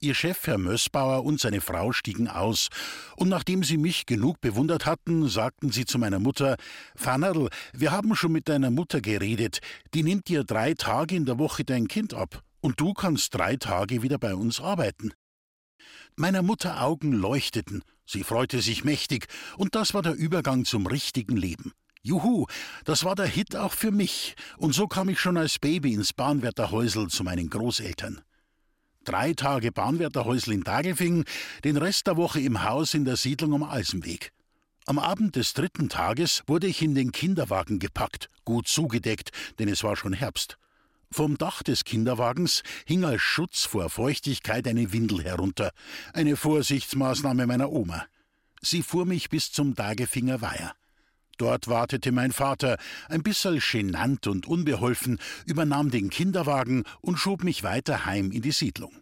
Ihr 0.00 0.14
Chef, 0.14 0.46
Herr 0.48 0.58
Mössbauer, 0.58 1.24
und 1.24 1.40
seine 1.40 1.60
Frau 1.60 1.92
stiegen 1.92 2.26
aus, 2.26 2.68
und 3.16 3.28
nachdem 3.28 3.62
sie 3.62 3.76
mich 3.76 4.04
genug 4.04 4.40
bewundert 4.40 4.84
hatten, 4.84 5.28
sagten 5.28 5.70
sie 5.70 5.84
zu 5.84 5.98
meiner 5.98 6.18
Mutter 6.18 6.56
Fannerl, 6.96 7.48
wir 7.72 7.92
haben 7.92 8.16
schon 8.16 8.32
mit 8.32 8.48
deiner 8.48 8.72
Mutter 8.72 9.00
geredet, 9.00 9.60
die 9.94 10.02
nimmt 10.02 10.26
dir 10.26 10.42
drei 10.42 10.74
Tage 10.74 11.14
in 11.14 11.24
der 11.24 11.38
Woche 11.38 11.64
dein 11.64 11.86
Kind 11.86 12.14
ab, 12.14 12.42
und 12.60 12.80
du 12.80 12.94
kannst 12.94 13.34
drei 13.34 13.56
Tage 13.56 14.02
wieder 14.02 14.18
bei 14.18 14.34
uns 14.34 14.60
arbeiten. 14.60 15.12
Meiner 16.16 16.42
Mutter 16.42 16.82
Augen 16.82 17.12
leuchteten, 17.12 17.82
sie 18.04 18.24
freute 18.24 18.60
sich 18.60 18.82
mächtig, 18.82 19.26
und 19.56 19.76
das 19.76 19.94
war 19.94 20.02
der 20.02 20.14
Übergang 20.14 20.64
zum 20.64 20.86
richtigen 20.86 21.36
Leben. 21.36 21.72
Juhu, 22.04 22.46
das 22.84 23.04
war 23.04 23.14
der 23.14 23.26
Hit 23.26 23.54
auch 23.54 23.72
für 23.72 23.92
mich, 23.92 24.34
und 24.56 24.74
so 24.74 24.88
kam 24.88 25.08
ich 25.08 25.20
schon 25.20 25.36
als 25.36 25.60
Baby 25.60 25.94
ins 25.94 26.12
Bahnwärterhäusel 26.12 27.06
zu 27.08 27.22
meinen 27.22 27.48
Großeltern. 27.48 28.22
Drei 29.04 29.34
Tage 29.34 29.70
Bahnwärterhäusl 29.70 30.52
in 30.52 30.64
Dagelfing, 30.64 31.24
den 31.62 31.76
Rest 31.76 32.08
der 32.08 32.16
Woche 32.16 32.40
im 32.40 32.64
Haus 32.64 32.94
in 32.94 33.04
der 33.04 33.16
Siedlung 33.16 33.54
am 33.54 33.62
Alsenweg. 33.62 34.32
Am 34.86 34.98
Abend 34.98 35.36
des 35.36 35.54
dritten 35.54 35.88
Tages 35.88 36.42
wurde 36.48 36.66
ich 36.66 36.82
in 36.82 36.96
den 36.96 37.12
Kinderwagen 37.12 37.78
gepackt, 37.78 38.28
gut 38.44 38.66
zugedeckt, 38.66 39.30
denn 39.60 39.68
es 39.68 39.84
war 39.84 39.94
schon 39.94 40.12
Herbst. 40.12 40.58
Vom 41.12 41.38
Dach 41.38 41.62
des 41.62 41.84
Kinderwagens 41.84 42.64
hing 42.84 43.04
als 43.04 43.22
Schutz 43.22 43.64
vor 43.64 43.90
Feuchtigkeit 43.90 44.66
eine 44.66 44.92
Windel 44.92 45.22
herunter, 45.22 45.70
eine 46.14 46.34
Vorsichtsmaßnahme 46.34 47.46
meiner 47.46 47.70
Oma. 47.70 48.06
Sie 48.60 48.82
fuhr 48.82 49.06
mich 49.06 49.28
bis 49.28 49.52
zum 49.52 49.74
Dagefinger 49.74 50.40
Weiher. 50.40 50.74
Dort 51.38 51.68
wartete 51.68 52.12
mein 52.12 52.32
Vater, 52.32 52.76
ein 53.08 53.22
bisserl 53.22 53.58
genannt 53.60 54.26
und 54.26 54.46
unbeholfen, 54.46 55.18
übernahm 55.46 55.90
den 55.90 56.10
Kinderwagen 56.10 56.84
und 57.00 57.18
schob 57.18 57.42
mich 57.44 57.62
weiter 57.62 58.06
heim 58.06 58.30
in 58.30 58.42
die 58.42 58.52
Siedlung. 58.52 58.92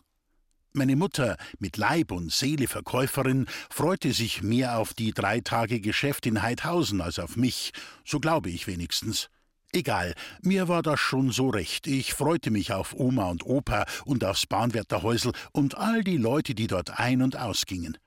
Meine 0.73 0.95
Mutter, 0.95 1.37
mit 1.59 1.77
Leib 1.77 2.13
und 2.13 2.33
Seele 2.33 2.69
Verkäuferin, 2.69 3.47
freute 3.71 4.13
sich 4.13 4.43
mehr 4.43 4.79
auf 4.79 4.95
die 4.95 5.11
drei 5.11 5.41
Tage 5.41 5.81
Geschäft 5.81 6.27
in 6.27 6.43
Heidhausen 6.43 7.01
als 7.01 7.19
auf 7.19 7.37
mich, 7.37 7.73
so 8.05 8.21
glaube 8.21 8.51
ich 8.51 8.69
wenigstens. 8.69 9.29
Egal, 9.73 10.15
mir 10.43 10.69
war 10.69 10.83
das 10.83 11.01
schon 11.01 11.33
so 11.33 11.49
recht. 11.49 11.89
Ich 11.89 12.15
freute 12.15 12.53
mich 12.53 12.73
auf 12.73 12.95
Oma 12.95 13.31
und 13.31 13.45
Opa 13.45 13.85
und 14.05 14.25
aufs 14.25 14.47
Bahnwärterhäusl 14.47 15.33
und 15.53 15.77
all 15.77 16.05
die 16.05 16.17
Leute, 16.17 16.55
die 16.55 16.69
dort 16.69 16.99
ein- 16.99 17.23
und 17.23 17.37
ausgingen 17.37 17.99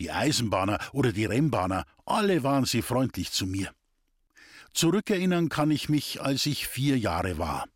die 0.00 0.10
Eisenbahner 0.10 0.78
oder 0.92 1.12
die 1.12 1.24
Rennbahner, 1.24 1.84
alle 2.04 2.42
waren 2.42 2.64
sie 2.64 2.82
freundlich 2.82 3.32
zu 3.32 3.46
mir. 3.46 3.70
Zurückerinnern 4.74 5.48
kann 5.48 5.70
ich 5.70 5.88
mich, 5.88 6.20
als 6.22 6.46
ich 6.46 6.66
vier 6.66 6.98
Jahre 6.98 7.38
war. 7.38 7.66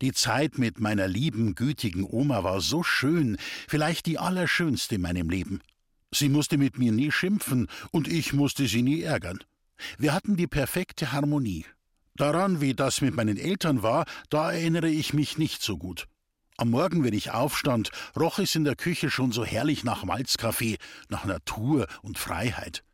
Die 0.00 0.12
Zeit 0.12 0.58
mit 0.58 0.80
meiner 0.80 1.06
lieben, 1.06 1.54
gütigen 1.54 2.04
Oma 2.04 2.42
war 2.42 2.60
so 2.60 2.82
schön, 2.82 3.36
vielleicht 3.68 4.06
die 4.06 4.18
allerschönste 4.18 4.96
in 4.96 5.02
meinem 5.02 5.30
Leben. 5.30 5.60
Sie 6.12 6.28
musste 6.28 6.58
mit 6.58 6.78
mir 6.78 6.92
nie 6.92 7.12
schimpfen, 7.12 7.68
und 7.92 8.08
ich 8.08 8.32
musste 8.32 8.66
sie 8.66 8.82
nie 8.82 9.02
ärgern. 9.02 9.38
Wir 9.98 10.12
hatten 10.12 10.36
die 10.36 10.48
perfekte 10.48 11.12
Harmonie. 11.12 11.66
Daran, 12.16 12.60
wie 12.60 12.74
das 12.74 13.00
mit 13.00 13.14
meinen 13.14 13.36
Eltern 13.36 13.82
war, 13.82 14.04
da 14.28 14.50
erinnere 14.52 14.88
ich 14.88 15.14
mich 15.14 15.38
nicht 15.38 15.62
so 15.62 15.78
gut. 15.78 16.06
Am 16.60 16.72
Morgen, 16.72 17.04
wenn 17.04 17.14
ich 17.14 17.30
aufstand, 17.30 17.90
roch 18.14 18.38
es 18.38 18.54
in 18.54 18.64
der 18.64 18.76
Küche 18.76 19.10
schon 19.10 19.32
so 19.32 19.46
herrlich 19.46 19.82
nach 19.82 20.04
Malzkaffee, 20.04 20.76
nach 21.08 21.24
Natur 21.24 21.86
und 22.02 22.18
Freiheit. 22.18 22.84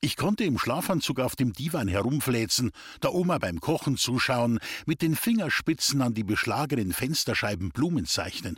Ich 0.00 0.16
konnte 0.16 0.44
im 0.44 0.56
Schlafanzug 0.56 1.18
auf 1.18 1.34
dem 1.34 1.52
Divan 1.52 1.88
herumfläzen, 1.88 2.70
der 3.02 3.12
Oma 3.12 3.38
beim 3.38 3.60
Kochen 3.60 3.96
zuschauen, 3.96 4.60
mit 4.86 5.02
den 5.02 5.16
Fingerspitzen 5.16 6.00
an 6.00 6.14
die 6.14 6.22
beschlagenen 6.22 6.92
Fensterscheiben 6.92 7.70
Blumen 7.70 8.06
zeichnen. 8.06 8.56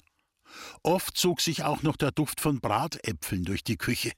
Oft 0.83 1.17
zog 1.17 1.40
sich 1.40 1.64
auch 1.64 1.83
noch 1.83 1.97
der 1.97 2.11
Duft 2.11 2.43
von 2.43 2.61
Bratäpfeln 2.61 3.45
durch 3.45 3.64
die 3.64 3.79
Küche. 3.79 4.12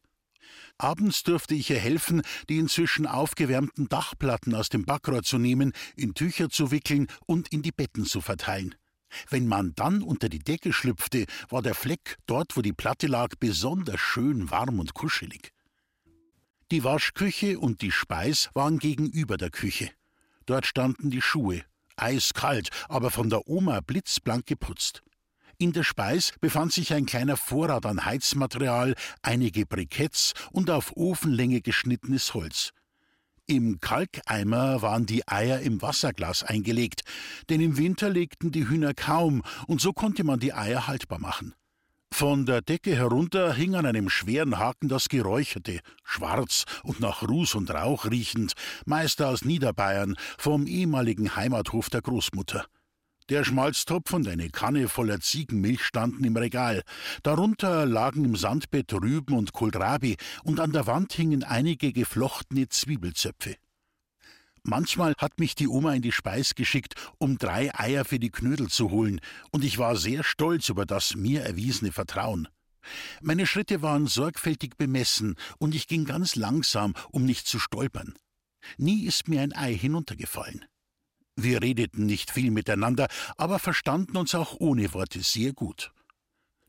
Abends 0.77 1.23
durfte 1.23 1.55
ich 1.55 1.71
ihr 1.71 1.79
helfen, 1.79 2.23
die 2.49 2.59
inzwischen 2.59 3.07
aufgewärmten 3.07 3.89
Dachplatten 3.89 4.57
aus 4.57 4.71
dem 4.71 4.87
Backrohr 4.87 5.23
zu 5.23 5.39
nehmen, 5.39 5.73
in 5.95 6.15
Tücher 6.15 6.49
zu 6.49 6.73
wickeln 6.73 7.07
und 7.27 7.47
in 7.53 7.63
die 7.63 7.71
Betten 7.71 8.05
zu 8.07 8.21
verteilen. 8.21 8.75
Wenn 9.29 9.47
man 9.47 9.75
dann 9.75 10.03
unter 10.03 10.29
die 10.29 10.39
Decke 10.39 10.73
schlüpfte, 10.73 11.27
war 11.49 11.63
der 11.63 11.75
Fleck 11.75 12.19
dort, 12.27 12.57
wo 12.57 12.63
die 12.63 12.73
Platte 12.73 13.07
lag, 13.07 13.31
besonders 13.39 14.01
schön 14.01 14.51
warm 14.51 14.79
und 14.79 14.95
kuschelig. 14.95 15.53
Die 16.71 16.85
Waschküche 16.85 17.59
und 17.59 17.83
die 17.83 17.93
Speis 17.93 18.49
waren 18.55 18.79
gegenüber 18.79 19.37
der 19.37 19.51
Küche. 19.51 19.91
Dort 20.47 20.67
standen 20.67 21.11
die 21.11 21.23
Schuhe, 21.23 21.63
eiskalt, 21.97 22.71
aber 22.89 23.11
von 23.11 23.29
der 23.31 23.47
Oma 23.47 23.81
blitzblank 23.81 24.47
geputzt. 24.47 25.03
In 25.59 25.73
der 25.73 25.85
Speis 25.85 26.33
befand 26.41 26.73
sich 26.73 26.93
ein 26.93 27.07
kleiner 27.07 27.37
Vorrat 27.37 27.87
an 27.87 28.05
Heizmaterial, 28.05 28.95
einige 29.23 29.67
Briketts 29.67 30.33
und 30.51 30.71
auf 30.71 30.97
Ofenlänge 30.97 31.61
geschnittenes 31.61 32.35
Holz. 32.35 32.73
Im 33.53 33.81
Kalkeimer 33.81 34.81
waren 34.81 35.05
die 35.05 35.29
Eier 35.29 35.61
im 35.61 35.83
Wasserglas 35.83 36.43
eingelegt, 36.43 37.03
denn 37.51 37.61
im 37.61 37.77
Winter 37.77 38.09
legten 38.09 38.51
die 38.51 38.67
Hühner 38.67 38.95
kaum, 38.95 39.43
und 39.67 39.79
so 39.79 39.93
konnte 39.93 40.25
man 40.25 40.41
die 40.41 40.55
Eier 40.55 40.87
haltbar 40.87 41.19
machen. 41.19 41.53
Von 42.11 42.47
der 42.47 42.63
Decke 42.63 42.97
herunter 42.97 43.53
hing 43.53 43.75
an 43.75 43.85
einem 43.85 44.09
schweren 44.09 44.59
Haken 44.59 44.89
das 44.89 45.11
Geräucherte, 45.11 45.81
schwarz 46.03 46.65
und 46.83 47.01
nach 47.01 47.21
Ruß 47.29 47.55
und 47.57 47.71
Rauch 47.71 48.07
riechend, 48.07 48.55
meist 48.87 49.21
aus 49.21 49.45
Niederbayern, 49.45 50.17
vom 50.39 50.67
ehemaligen 50.67 51.37
Heimathof 51.37 51.91
der 51.91 52.01
Großmutter. 52.01 52.65
Der 53.29 53.45
Schmalztopf 53.45 54.13
und 54.13 54.27
eine 54.27 54.51
Kanne 54.51 54.89
voller 54.89 55.21
Ziegenmilch 55.21 55.85
standen 55.85 56.25
im 56.25 56.37
Regal. 56.37 56.83
Darunter 57.23 57.87
lagen 57.87 58.25
im 58.25 58.37
Sandbett 58.37 58.93
Rüben 58.93 59.37
und 59.37 59.53
Kohlrabi 59.53 60.17
und 60.43 60.59
an 60.59 60.73
der 60.73 60.87
Wand 60.87 61.13
hingen 61.13 61.45
einige 61.45 61.93
geflochtene 61.93 62.69
Zwiebelzöpfe. 62.69 63.57
Manchmal 64.65 65.15
hat 65.19 65.41
mich 65.41 65.55
die 65.55 65.67
Oma 65.67 65.95
in 65.95 66.03
die 66.03 66.13
Speis 66.13 66.55
geschickt, 66.55 66.95
um 67.19 67.37
drei 67.39 67.75
Eier 67.75 68.05
für 68.05 68.19
die 68.19 68.31
Knödel 68.31 68.69
zu 68.69 68.91
holen, 68.91 69.21
und 69.51 69.65
ich 69.65 69.79
war 69.79 69.97
sehr 69.97 70.23
stolz 70.23 70.69
über 70.69 70.87
das 70.87 71.17
mir 71.17 71.43
erwiesene 71.43 71.91
Vertrauen. 71.91 72.49
Meine 73.21 73.47
Schritte 73.47 73.83
waren 73.83 74.07
sorgfältig 74.07 74.77
bemessen, 74.77 75.37
und 75.59 75.75
ich 75.75 75.89
ging 75.89 76.05
ganz 76.05 76.37
langsam, 76.37 76.95
um 77.11 77.25
nicht 77.25 77.47
zu 77.47 77.59
stolpern. 77.59 78.15
Nie 78.77 79.05
ist 79.05 79.27
mir 79.27 79.41
ein 79.41 79.53
Ei 79.53 79.75
hinuntergefallen. 79.75 80.65
Wir 81.37 81.63
redeten 81.63 82.07
nicht 82.07 82.31
viel 82.31 82.51
miteinander, 82.51 83.09
aber 83.37 83.59
verstanden 83.59 84.17
uns 84.17 84.35
auch 84.35 84.55
ohne 84.59 84.93
Worte 84.93 85.21
sehr 85.21 85.53
gut. 85.53 85.93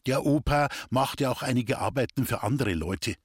Der 0.05 0.25
Opa 0.25 0.69
machte 0.89 1.29
auch 1.29 1.41
einige 1.41 1.79
Arbeiten 1.79 2.25
für 2.25 2.43
andere 2.43 2.73
Leute. 2.73 3.15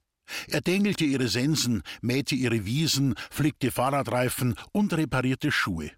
Er 0.49 0.61
dengelte 0.61 1.05
ihre 1.05 1.29
Sensen, 1.29 1.83
mähte 2.03 2.35
ihre 2.35 2.67
Wiesen, 2.67 3.15
flickte 3.31 3.71
Fahrradreifen 3.71 4.55
und 4.73 4.93
reparierte 4.93 5.51
Schuhe. 5.51 5.91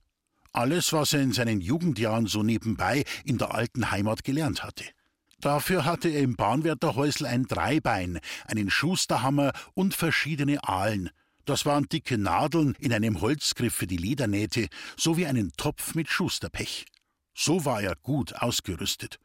Alles, 0.52 0.92
was 0.92 1.12
er 1.12 1.20
in 1.20 1.32
seinen 1.32 1.60
Jugendjahren 1.60 2.26
so 2.26 2.42
nebenbei 2.42 3.04
in 3.24 3.38
der 3.38 3.54
alten 3.54 3.90
Heimat 3.90 4.24
gelernt 4.24 4.62
hatte. 4.62 4.84
Dafür 5.40 5.84
hatte 5.84 6.08
er 6.08 6.20
im 6.20 6.36
Bahnwärterhäusl 6.36 7.26
ein 7.26 7.44
Dreibein, 7.44 8.20
einen 8.46 8.68
Schusterhammer 8.70 9.52
und 9.74 9.94
verschiedene 9.94 10.62
Aalen, 10.62 11.10
das 11.44 11.66
waren 11.66 11.88
dicke 11.88 12.18
Nadeln 12.18 12.76
in 12.78 12.92
einem 12.92 13.20
Holzgriff 13.20 13.74
für 13.74 13.86
die 13.86 13.96
Ledernähte 13.96 14.68
sowie 14.96 15.26
einen 15.26 15.52
Topf 15.56 15.94
mit 15.94 16.08
Schusterpech. 16.08 16.86
So 17.34 17.64
war 17.64 17.82
er 17.82 17.94
gut 18.02 18.34
ausgerüstet. 18.34 19.18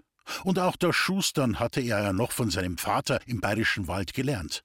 Und 0.44 0.60
auch 0.60 0.76
das 0.76 0.96
Schustern 0.96 1.60
hatte 1.60 1.82
er 1.82 2.02
ja 2.02 2.14
noch 2.14 2.32
von 2.32 2.50
seinem 2.50 2.78
Vater 2.78 3.20
im 3.28 3.42
bayerischen 3.42 3.88
Wald 3.88 4.14
gelernt. 4.14 4.64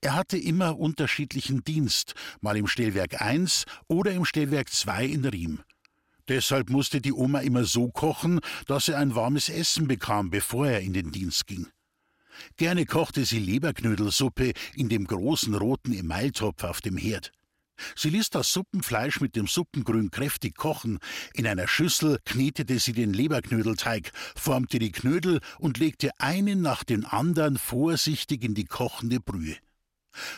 Er 0.00 0.14
hatte 0.14 0.38
immer 0.38 0.78
unterschiedlichen 0.78 1.64
Dienst, 1.64 2.14
mal 2.40 2.56
im 2.56 2.66
Stellwerk 2.66 3.20
1 3.20 3.64
oder 3.88 4.12
im 4.12 4.24
Stellwerk 4.24 4.70
2 4.70 5.04
in 5.04 5.24
Riem. 5.24 5.62
Deshalb 6.28 6.70
musste 6.70 7.00
die 7.00 7.12
Oma 7.12 7.40
immer 7.40 7.64
so 7.64 7.90
kochen, 7.90 8.40
dass 8.66 8.88
er 8.88 8.98
ein 8.98 9.14
warmes 9.14 9.50
Essen 9.50 9.86
bekam, 9.86 10.30
bevor 10.30 10.66
er 10.66 10.80
in 10.80 10.94
den 10.94 11.12
Dienst 11.12 11.46
ging. 11.46 11.68
Gerne 12.56 12.86
kochte 12.86 13.24
sie 13.24 13.38
Leberknödelsuppe 13.38 14.52
in 14.74 14.88
dem 14.88 15.06
großen 15.06 15.54
roten 15.54 15.92
Emailtopf 15.92 16.64
auf 16.64 16.80
dem 16.80 16.96
Herd. 16.96 17.32
Sie 17.96 18.10
ließ 18.10 18.30
das 18.30 18.52
Suppenfleisch 18.52 19.20
mit 19.20 19.36
dem 19.36 19.46
Suppengrün 19.46 20.10
kräftig 20.10 20.56
kochen. 20.56 20.98
In 21.34 21.46
einer 21.46 21.66
Schüssel 21.66 22.18
knetete 22.24 22.78
sie 22.78 22.92
den 22.92 23.12
Leberknödelteig, 23.12 24.12
formte 24.36 24.78
die 24.78 24.92
Knödel 24.92 25.40
und 25.58 25.78
legte 25.78 26.10
einen 26.18 26.62
nach 26.62 26.84
dem 26.84 27.04
anderen 27.04 27.58
vorsichtig 27.58 28.44
in 28.44 28.54
die 28.54 28.64
kochende 28.64 29.20
Brühe. 29.20 29.56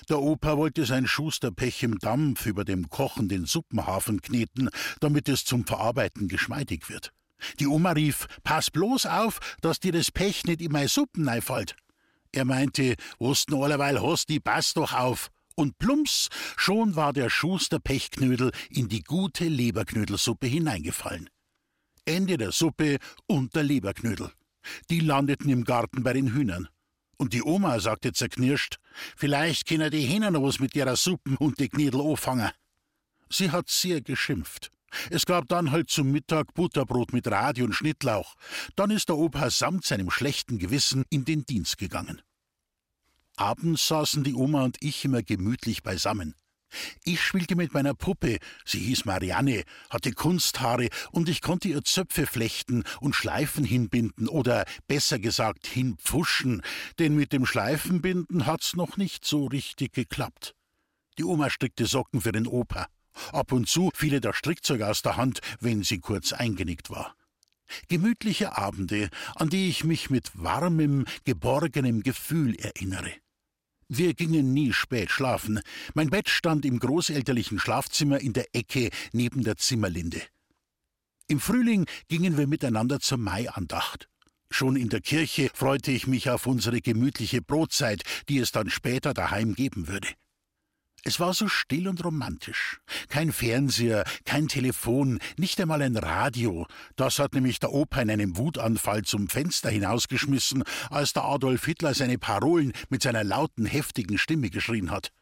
Der 0.08 0.20
Opa 0.20 0.56
wollte 0.56 0.86
sein 0.86 1.06
Schusterpech 1.06 1.82
im 1.82 1.98
Dampf 1.98 2.46
über 2.46 2.64
dem 2.64 2.88
kochenden 2.88 3.44
Suppenhafen 3.44 4.22
kneten, 4.22 4.70
damit 5.00 5.28
es 5.28 5.44
zum 5.44 5.66
Verarbeiten 5.66 6.28
geschmeidig 6.28 6.88
wird. 6.88 7.12
Die 7.60 7.66
Oma 7.66 7.92
rief: 7.92 8.26
Pass 8.42 8.70
bloß 8.70 9.04
auf, 9.04 9.40
dass 9.60 9.80
dir 9.80 9.92
das 9.92 10.10
Pech 10.10 10.44
nicht 10.44 10.62
in 10.62 10.72
meine 10.72 10.88
Suppen 10.88 11.24
neifällt. 11.24 11.76
Er 12.33 12.45
meinte, 12.45 12.97
was 13.18 13.45
du 13.45 13.62
allerweil 13.62 14.02
hast, 14.02 14.28
die 14.28 14.40
pass 14.40 14.75
doch 14.75 14.92
auf. 14.92 15.30
Und 15.54 15.78
plumps, 15.78 16.28
schon 16.56 16.97
war 16.97 17.12
der 17.12 17.30
Schuster 17.30 17.80
Pechknödel 17.80 18.52
in 18.68 18.88
die 18.88 19.02
gute 19.02 19.49
Leberknödelsuppe 19.49 20.47
hineingefallen. 20.47 21.30
Ende 22.04 22.37
der 22.37 22.52
Suppe 22.52 22.99
und 23.26 23.54
der 23.56 23.62
Leberknödel. 23.62 24.30
Die 24.90 25.00
landeten 25.00 25.49
im 25.49 25.64
Garten 25.64 26.02
bei 26.02 26.12
den 26.12 26.33
Hühnern. 26.33 26.68
Und 27.16 27.33
die 27.33 27.42
Oma 27.42 27.80
sagte 27.80 28.12
zerknirscht, 28.12 28.76
vielleicht 29.16 29.66
können 29.66 29.90
die 29.90 30.04
Hähner 30.04 30.30
noch 30.30 30.42
was 30.42 30.61
mit 30.61 30.76
ihrer 30.76 30.97
Suppen 30.97 31.37
und 31.37 31.59
die 31.59 31.68
Knödel 31.68 32.02
anfangen. 32.02 32.50
Sie 33.30 33.50
hat 33.50 33.68
sehr 33.68 34.02
geschimpft. 34.02 34.71
Es 35.10 35.26
gab 35.26 35.48
dann 35.48 35.70
halt 35.70 35.90
zum 35.90 36.10
Mittag 36.10 36.54
Butterbrot 36.54 37.12
mit 37.12 37.26
Radi 37.28 37.62
und 37.62 37.72
Schnittlauch. 37.72 38.34
Dann 38.76 38.90
ist 38.90 39.08
der 39.08 39.16
Opa 39.16 39.50
samt 39.50 39.84
seinem 39.84 40.10
schlechten 40.10 40.58
Gewissen 40.58 41.04
in 41.10 41.24
den 41.24 41.44
Dienst 41.44 41.78
gegangen. 41.78 42.22
Abends 43.36 43.88
saßen 43.88 44.24
die 44.24 44.34
Oma 44.34 44.64
und 44.64 44.78
ich 44.80 45.04
immer 45.04 45.22
gemütlich 45.22 45.82
beisammen. 45.82 46.34
Ich 47.04 47.22
spielte 47.22 47.54
mit 47.54 47.74
meiner 47.74 47.94
Puppe, 47.94 48.38
sie 48.64 48.80
hieß 48.80 49.04
Marianne, 49.04 49.62
hatte 49.90 50.12
Kunsthaare 50.12 50.88
und 51.12 51.28
ich 51.28 51.40
konnte 51.40 51.68
ihr 51.68 51.84
Zöpfe 51.84 52.26
flechten 52.26 52.84
und 53.00 53.14
Schleifen 53.14 53.64
hinbinden 53.64 54.28
oder 54.28 54.64
besser 54.86 55.18
gesagt 55.18 55.66
hinpfuschen, 55.66 56.62
denn 56.98 57.14
mit 57.14 57.32
dem 57.32 57.46
Schleifenbinden 57.46 58.46
hat's 58.46 58.74
noch 58.74 58.96
nicht 58.96 59.24
so 59.24 59.46
richtig 59.46 59.92
geklappt. 59.92 60.54
Die 61.18 61.24
Oma 61.24 61.50
strickte 61.50 61.86
Socken 61.86 62.20
für 62.20 62.32
den 62.32 62.46
Opa. 62.46 62.88
Ab 63.32 63.52
und 63.52 63.68
zu 63.68 63.90
fiel 63.94 64.14
ihr 64.14 64.20
das 64.20 64.37
Strickzeug 64.37 64.82
aus 64.82 65.02
der 65.02 65.16
Hand, 65.16 65.40
wenn 65.61 65.82
sie 65.82 65.99
kurz 65.99 66.32
eingenickt 66.32 66.90
war. 66.90 67.14
Gemütliche 67.88 68.56
Abende, 68.56 69.11
an 69.35 69.49
die 69.49 69.68
ich 69.68 69.85
mich 69.85 70.11
mit 70.11 70.30
warmem, 70.35 71.04
geborgenem 71.25 72.02
Gefühl 72.02 72.54
erinnere. 72.56 73.12
Wir 73.88 74.14
gingen 74.14 74.52
nie 74.52 74.73
spät 74.73 75.11
schlafen. 75.11 75.61
Mein 75.94 76.11
Bett 76.11 76.28
stand 76.28 76.64
im 76.64 76.78
großelterlichen 76.78 77.58
Schlafzimmer 77.58 78.20
in 78.20 78.32
der 78.32 78.46
Ecke 78.52 78.90
neben 79.12 79.44
der 79.44 79.56
Zimmerlinde. 79.56 80.23
Im 81.28 81.40
Frühling 81.40 81.87
gingen 82.08 82.37
wir 82.37 82.46
miteinander 82.46 83.00
zur 83.00 83.18
Maiandacht. 83.18 84.08
Schon 84.50 84.76
in 84.76 84.88
der 84.88 85.00
Kirche 85.00 85.50
freute 85.52 85.90
ich 85.90 86.06
mich 86.06 86.30
auf 86.30 86.46
unsere 86.46 86.80
gemütliche 86.80 87.42
Brotzeit, 87.42 88.02
die 88.28 88.38
es 88.38 88.52
dann 88.52 88.70
später 88.70 89.12
daheim 89.12 89.54
geben 89.54 89.88
würde. 89.88 90.08
Es 91.06 91.20
war 91.20 91.32
so 91.34 91.46
still 91.46 91.86
und 91.86 92.04
romantisch. 92.04 92.80
Kein 93.08 93.32
Fernseher, 93.32 94.02
kein 94.25 94.48
Telefon, 94.48 95.20
nicht 95.36 95.60
einmal 95.60 95.80
ein 95.80 95.96
Radio. 95.96 96.66
Das 96.96 97.20
hat 97.20 97.32
nämlich 97.32 97.60
der 97.60 97.72
Opa 97.72 98.00
in 98.00 98.10
einem 98.10 98.36
Wutanfall 98.36 99.02
zum 99.02 99.28
Fenster 99.28 99.70
hinausgeschmissen, 99.70 100.64
als 100.90 101.12
der 101.12 101.22
Adolf 101.22 101.64
Hitler 101.64 101.94
seine 101.94 102.18
Parolen 102.18 102.72
mit 102.88 103.04
seiner 103.04 103.22
lauten, 103.22 103.66
heftigen 103.66 104.18
Stimme 104.18 104.50
geschrien 104.50 104.90
hat. 104.90 105.12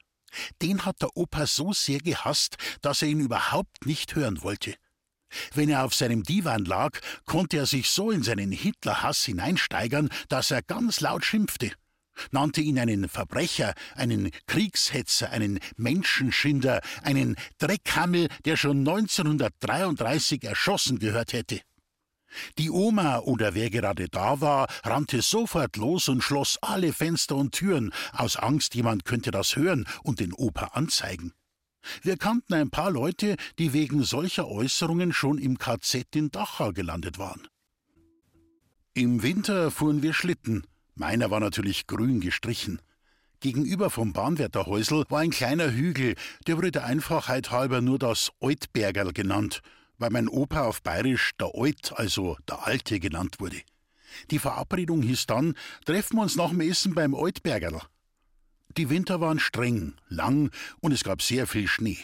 Den 0.62 0.86
hat 0.86 1.02
der 1.02 1.14
Opa 1.18 1.46
so 1.46 1.74
sehr 1.74 1.98
gehasst, 1.98 2.56
dass 2.80 3.02
er 3.02 3.08
ihn 3.08 3.20
überhaupt 3.20 3.84
nicht 3.84 4.14
hören 4.14 4.42
wollte. 4.42 4.76
Wenn 5.52 5.68
er 5.68 5.84
auf 5.84 5.94
seinem 5.94 6.22
Divan 6.22 6.64
lag, 6.64 6.98
konnte 7.26 7.58
er 7.58 7.66
sich 7.66 7.90
so 7.90 8.10
in 8.10 8.22
seinen 8.22 8.52
Hitlerhass 8.52 9.22
hineinsteigern, 9.26 10.08
dass 10.30 10.50
er 10.50 10.62
ganz 10.62 11.02
laut 11.02 11.26
schimpfte 11.26 11.72
nannte 12.30 12.60
ihn 12.60 12.78
einen 12.78 13.08
Verbrecher, 13.08 13.74
einen 13.94 14.30
Kriegshetzer, 14.46 15.30
einen 15.30 15.58
Menschenschinder, 15.76 16.80
einen 17.02 17.36
Dreckhammel, 17.58 18.28
der 18.44 18.56
schon 18.56 18.78
1933 18.78 20.44
erschossen 20.44 20.98
gehört 20.98 21.32
hätte. 21.32 21.60
Die 22.58 22.70
Oma 22.70 23.20
oder 23.20 23.54
wer 23.54 23.70
gerade 23.70 24.08
da 24.08 24.40
war, 24.40 24.68
rannte 24.82 25.22
sofort 25.22 25.76
los 25.76 26.08
und 26.08 26.22
schloss 26.22 26.58
alle 26.62 26.92
Fenster 26.92 27.36
und 27.36 27.52
Türen, 27.52 27.92
aus 28.12 28.36
Angst, 28.36 28.74
jemand 28.74 29.04
könnte 29.04 29.30
das 29.30 29.56
hören 29.56 29.86
und 30.02 30.20
den 30.20 30.32
Opa 30.32 30.66
anzeigen. 30.72 31.32
Wir 32.02 32.16
kannten 32.16 32.54
ein 32.54 32.70
paar 32.70 32.90
Leute, 32.90 33.36
die 33.58 33.72
wegen 33.72 34.02
solcher 34.02 34.48
Äußerungen 34.48 35.12
schon 35.12 35.38
im 35.38 35.58
KZ 35.58 36.16
in 36.16 36.30
Dachau 36.30 36.72
gelandet 36.72 37.18
waren. 37.18 37.46
Im 38.94 39.22
Winter 39.22 39.70
fuhren 39.70 40.02
wir 40.02 40.14
Schlitten, 40.14 40.66
Meiner 40.94 41.30
war 41.30 41.40
natürlich 41.40 41.86
grün 41.86 42.20
gestrichen. 42.20 42.80
Gegenüber 43.40 43.90
vom 43.90 44.12
Bahnwärterhäusl 44.12 45.04
war 45.08 45.20
ein 45.20 45.30
kleiner 45.30 45.72
Hügel, 45.72 46.14
der 46.46 46.56
wurde 46.56 46.70
der 46.70 46.84
Einfachheit 46.84 47.50
halber 47.50 47.80
nur 47.80 47.98
das 47.98 48.30
Altbergerl 48.40 49.12
genannt, 49.12 49.60
weil 49.98 50.10
mein 50.10 50.28
Opa 50.28 50.62
auf 50.62 50.82
Bayerisch 50.82 51.32
der 51.38 51.50
Alt, 51.54 51.92
also 51.96 52.36
der 52.48 52.66
Alte, 52.66 53.00
genannt 53.00 53.40
wurde. 53.40 53.60
Die 54.30 54.38
Verabredung 54.38 55.02
hieß 55.02 55.26
dann, 55.26 55.54
treffen 55.84 56.16
wir 56.16 56.22
uns 56.22 56.36
nach 56.36 56.50
dem 56.50 56.60
Essen 56.60 56.94
beim 56.94 57.14
Altbergerl. 57.14 57.80
Die 58.76 58.88
Winter 58.88 59.20
waren 59.20 59.38
streng, 59.38 59.94
lang 60.08 60.50
und 60.80 60.92
es 60.92 61.04
gab 61.04 61.20
sehr 61.20 61.46
viel 61.46 61.68
Schnee. 61.68 61.98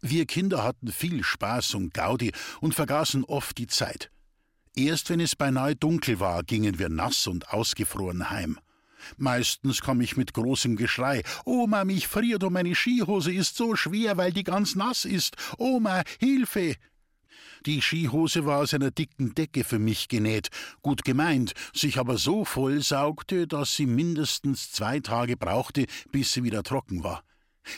Wir 0.00 0.26
Kinder 0.26 0.62
hatten 0.62 0.92
viel 0.92 1.24
Spaß 1.24 1.74
und 1.74 1.92
Gaudi 1.92 2.32
und 2.60 2.74
vergaßen 2.74 3.24
oft 3.24 3.58
die 3.58 3.66
Zeit. 3.66 4.10
Erst 4.78 5.10
wenn 5.10 5.18
es 5.18 5.34
beinahe 5.34 5.74
dunkel 5.74 6.20
war, 6.20 6.44
gingen 6.44 6.78
wir 6.78 6.88
nass 6.88 7.26
und 7.26 7.52
ausgefroren 7.52 8.30
heim. 8.30 8.60
Meistens 9.16 9.80
kam 9.80 10.00
ich 10.00 10.16
mit 10.16 10.34
großem 10.34 10.76
Geschrei. 10.76 11.24
Oma, 11.44 11.84
mich 11.84 12.06
friert 12.06 12.44
und 12.44 12.52
meine 12.52 12.76
Skihose 12.76 13.32
ist 13.32 13.56
so 13.56 13.74
schwer, 13.74 14.16
weil 14.18 14.32
die 14.32 14.44
ganz 14.44 14.76
nass 14.76 15.04
ist. 15.04 15.34
Oma, 15.58 16.04
Hilfe! 16.20 16.76
Die 17.66 17.82
Skihose 17.82 18.46
war 18.46 18.58
aus 18.58 18.72
einer 18.72 18.92
dicken 18.92 19.34
Decke 19.34 19.64
für 19.64 19.80
mich 19.80 20.06
genäht, 20.06 20.50
gut 20.80 21.04
gemeint, 21.04 21.54
sich 21.74 21.98
aber 21.98 22.16
so 22.16 22.44
vollsaugte, 22.44 23.48
dass 23.48 23.74
sie 23.74 23.86
mindestens 23.86 24.70
zwei 24.70 25.00
Tage 25.00 25.36
brauchte, 25.36 25.86
bis 26.12 26.32
sie 26.32 26.44
wieder 26.44 26.62
trocken 26.62 27.02
war. 27.02 27.24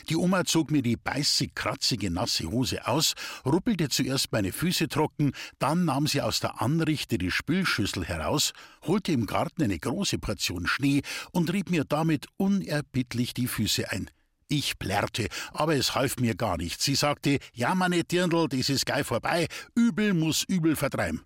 Die 0.09 0.15
Oma 0.15 0.45
zog 0.45 0.71
mir 0.71 0.81
die 0.81 0.97
beißig 0.97 1.55
kratzige 1.55 2.11
nasse 2.11 2.51
Hose 2.51 2.87
aus, 2.87 3.13
ruppelte 3.45 3.89
zuerst 3.89 4.31
meine 4.31 4.51
Füße 4.51 4.87
trocken, 4.87 5.33
dann 5.59 5.85
nahm 5.85 6.07
sie 6.07 6.21
aus 6.21 6.39
der 6.39 6.61
Anrichte 6.61 7.17
die 7.17 7.31
Spülschüssel 7.31 8.05
heraus, 8.05 8.53
holte 8.83 9.11
im 9.11 9.25
Garten 9.25 9.63
eine 9.63 9.79
große 9.79 10.17
Portion 10.19 10.67
Schnee 10.67 11.01
und 11.31 11.51
rieb 11.53 11.69
mir 11.69 11.83
damit 11.85 12.27
unerbittlich 12.37 13.33
die 13.33 13.47
Füße 13.47 13.91
ein. 13.91 14.09
Ich 14.47 14.77
plärrte, 14.77 15.29
aber 15.53 15.75
es 15.75 15.95
half 15.95 16.17
mir 16.17 16.35
gar 16.35 16.57
nichts. 16.57 16.83
Sie 16.83 16.95
sagte, 16.95 17.39
ja, 17.53 17.73
meine 17.73 18.03
Dirndl, 18.03 18.49
das 18.49 18.67
ist 18.67 18.85
gei 18.85 19.05
vorbei, 19.05 19.47
übel 19.75 20.13
muss 20.13 20.43
übel 20.43 20.75
vertreiben. 20.75 21.21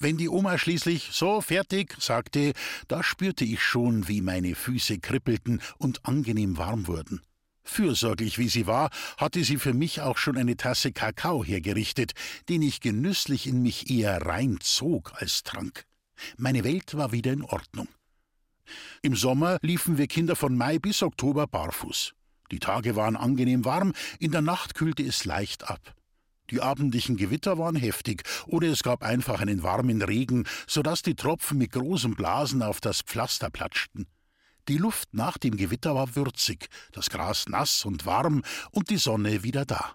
Wenn 0.00 0.16
die 0.16 0.28
Oma 0.28 0.56
schließlich 0.56 1.10
so 1.12 1.42
fertig 1.42 1.94
sagte, 2.00 2.52
da 2.88 3.02
spürte 3.02 3.44
ich 3.44 3.62
schon, 3.62 4.08
wie 4.08 4.22
meine 4.22 4.54
Füße 4.54 4.98
kribbelten 4.98 5.60
und 5.78 6.04
angenehm 6.06 6.56
warm 6.56 6.86
wurden. 6.86 7.20
Fürsorglich 7.62 8.38
wie 8.38 8.48
sie 8.48 8.66
war, 8.66 8.90
hatte 9.16 9.44
sie 9.44 9.56
für 9.56 9.74
mich 9.74 10.00
auch 10.00 10.18
schon 10.18 10.36
eine 10.36 10.56
Tasse 10.56 10.92
Kakao 10.92 11.44
hergerichtet, 11.44 12.12
den 12.48 12.62
ich 12.62 12.80
genüsslich 12.80 13.46
in 13.46 13.62
mich 13.62 13.90
eher 13.90 14.22
reinzog 14.22 15.12
als 15.14 15.42
trank. 15.42 15.84
Meine 16.36 16.64
Welt 16.64 16.96
war 16.96 17.12
wieder 17.12 17.32
in 17.32 17.42
Ordnung. 17.42 17.88
Im 19.02 19.16
Sommer 19.16 19.58
liefen 19.62 19.98
wir 19.98 20.06
Kinder 20.06 20.36
von 20.36 20.56
Mai 20.56 20.78
bis 20.78 21.02
Oktober 21.02 21.46
barfuß. 21.46 22.12
Die 22.50 22.58
Tage 22.58 22.96
waren 22.96 23.16
angenehm 23.16 23.64
warm, 23.64 23.92
in 24.18 24.32
der 24.32 24.42
Nacht 24.42 24.74
kühlte 24.74 25.02
es 25.02 25.24
leicht 25.24 25.68
ab. 25.68 25.94
Die 26.50 26.60
abendlichen 26.60 27.16
Gewitter 27.16 27.58
waren 27.58 27.76
heftig, 27.76 28.24
oder 28.46 28.68
es 28.68 28.82
gab 28.82 29.04
einfach 29.04 29.40
einen 29.40 29.62
warmen 29.62 30.02
Regen, 30.02 30.44
so 30.66 30.82
dass 30.82 31.02
die 31.02 31.14
Tropfen 31.14 31.58
mit 31.58 31.72
großen 31.72 32.14
Blasen 32.16 32.62
auf 32.62 32.80
das 32.80 33.02
Pflaster 33.02 33.50
platschten. 33.50 34.06
Die 34.68 34.78
Luft 34.78 35.08
nach 35.12 35.38
dem 35.38 35.56
Gewitter 35.56 35.94
war 35.94 36.14
würzig, 36.16 36.68
das 36.92 37.10
Gras 37.10 37.48
nass 37.48 37.84
und 37.84 38.06
warm 38.06 38.42
und 38.70 38.90
die 38.90 38.98
Sonne 38.98 39.42
wieder 39.42 39.64
da. 39.64 39.94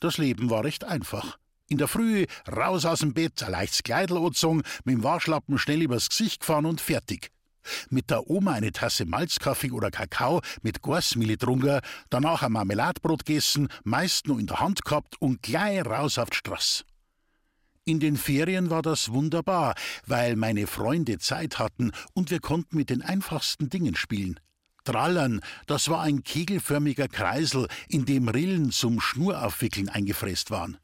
Das 0.00 0.18
Leben 0.18 0.50
war 0.50 0.64
recht 0.64 0.84
einfach. 0.84 1.38
In 1.68 1.78
der 1.78 1.88
Früh 1.88 2.26
raus 2.50 2.84
aus 2.84 3.00
dem 3.00 3.14
Bett, 3.14 3.42
ein 3.42 3.52
leichtes 3.52 3.82
Kleidl 3.82 4.20
mit 4.20 4.42
dem 4.86 5.02
Waschlappen 5.02 5.58
schnell 5.58 5.82
übers 5.82 6.08
Gesicht 6.08 6.40
gefahren 6.40 6.66
und 6.66 6.80
fertig. 6.80 7.30
Mit 7.90 8.10
der 8.10 8.28
Oma 8.28 8.52
eine 8.52 8.72
Tasse 8.72 9.06
Malzkaffee 9.06 9.70
oder 9.70 9.90
Kakao 9.90 10.42
mit 10.62 10.82
Gorsmilch 10.82 11.38
drunter, 11.38 11.80
danach 12.10 12.42
ein 12.42 12.52
Marmeladbrot 12.52 13.24
gegessen, 13.24 13.68
meist 13.84 14.26
nur 14.26 14.40
in 14.40 14.46
der 14.46 14.60
Hand 14.60 14.84
gehabt 14.84 15.20
und 15.20 15.42
gleich 15.42 15.84
raus 15.86 16.18
auf 16.18 16.30
die 16.30 16.36
Straße. 16.36 16.84
In 17.84 17.98
den 17.98 18.16
Ferien 18.16 18.70
war 18.70 18.82
das 18.82 19.10
wunderbar, 19.10 19.74
weil 20.06 20.36
meine 20.36 20.68
Freunde 20.68 21.18
Zeit 21.18 21.58
hatten 21.58 21.90
und 22.14 22.30
wir 22.30 22.38
konnten 22.38 22.76
mit 22.76 22.90
den 22.90 23.02
einfachsten 23.02 23.70
Dingen 23.70 23.96
spielen. 23.96 24.38
Trallern, 24.84 25.40
das 25.66 25.88
war 25.88 26.00
ein 26.02 26.22
kegelförmiger 26.22 27.08
Kreisel, 27.08 27.66
in 27.88 28.04
dem 28.04 28.28
Rillen 28.28 28.70
zum 28.70 29.00
Schnuraufwickeln 29.00 29.88
eingefräst 29.88 30.50
waren. 30.50 30.76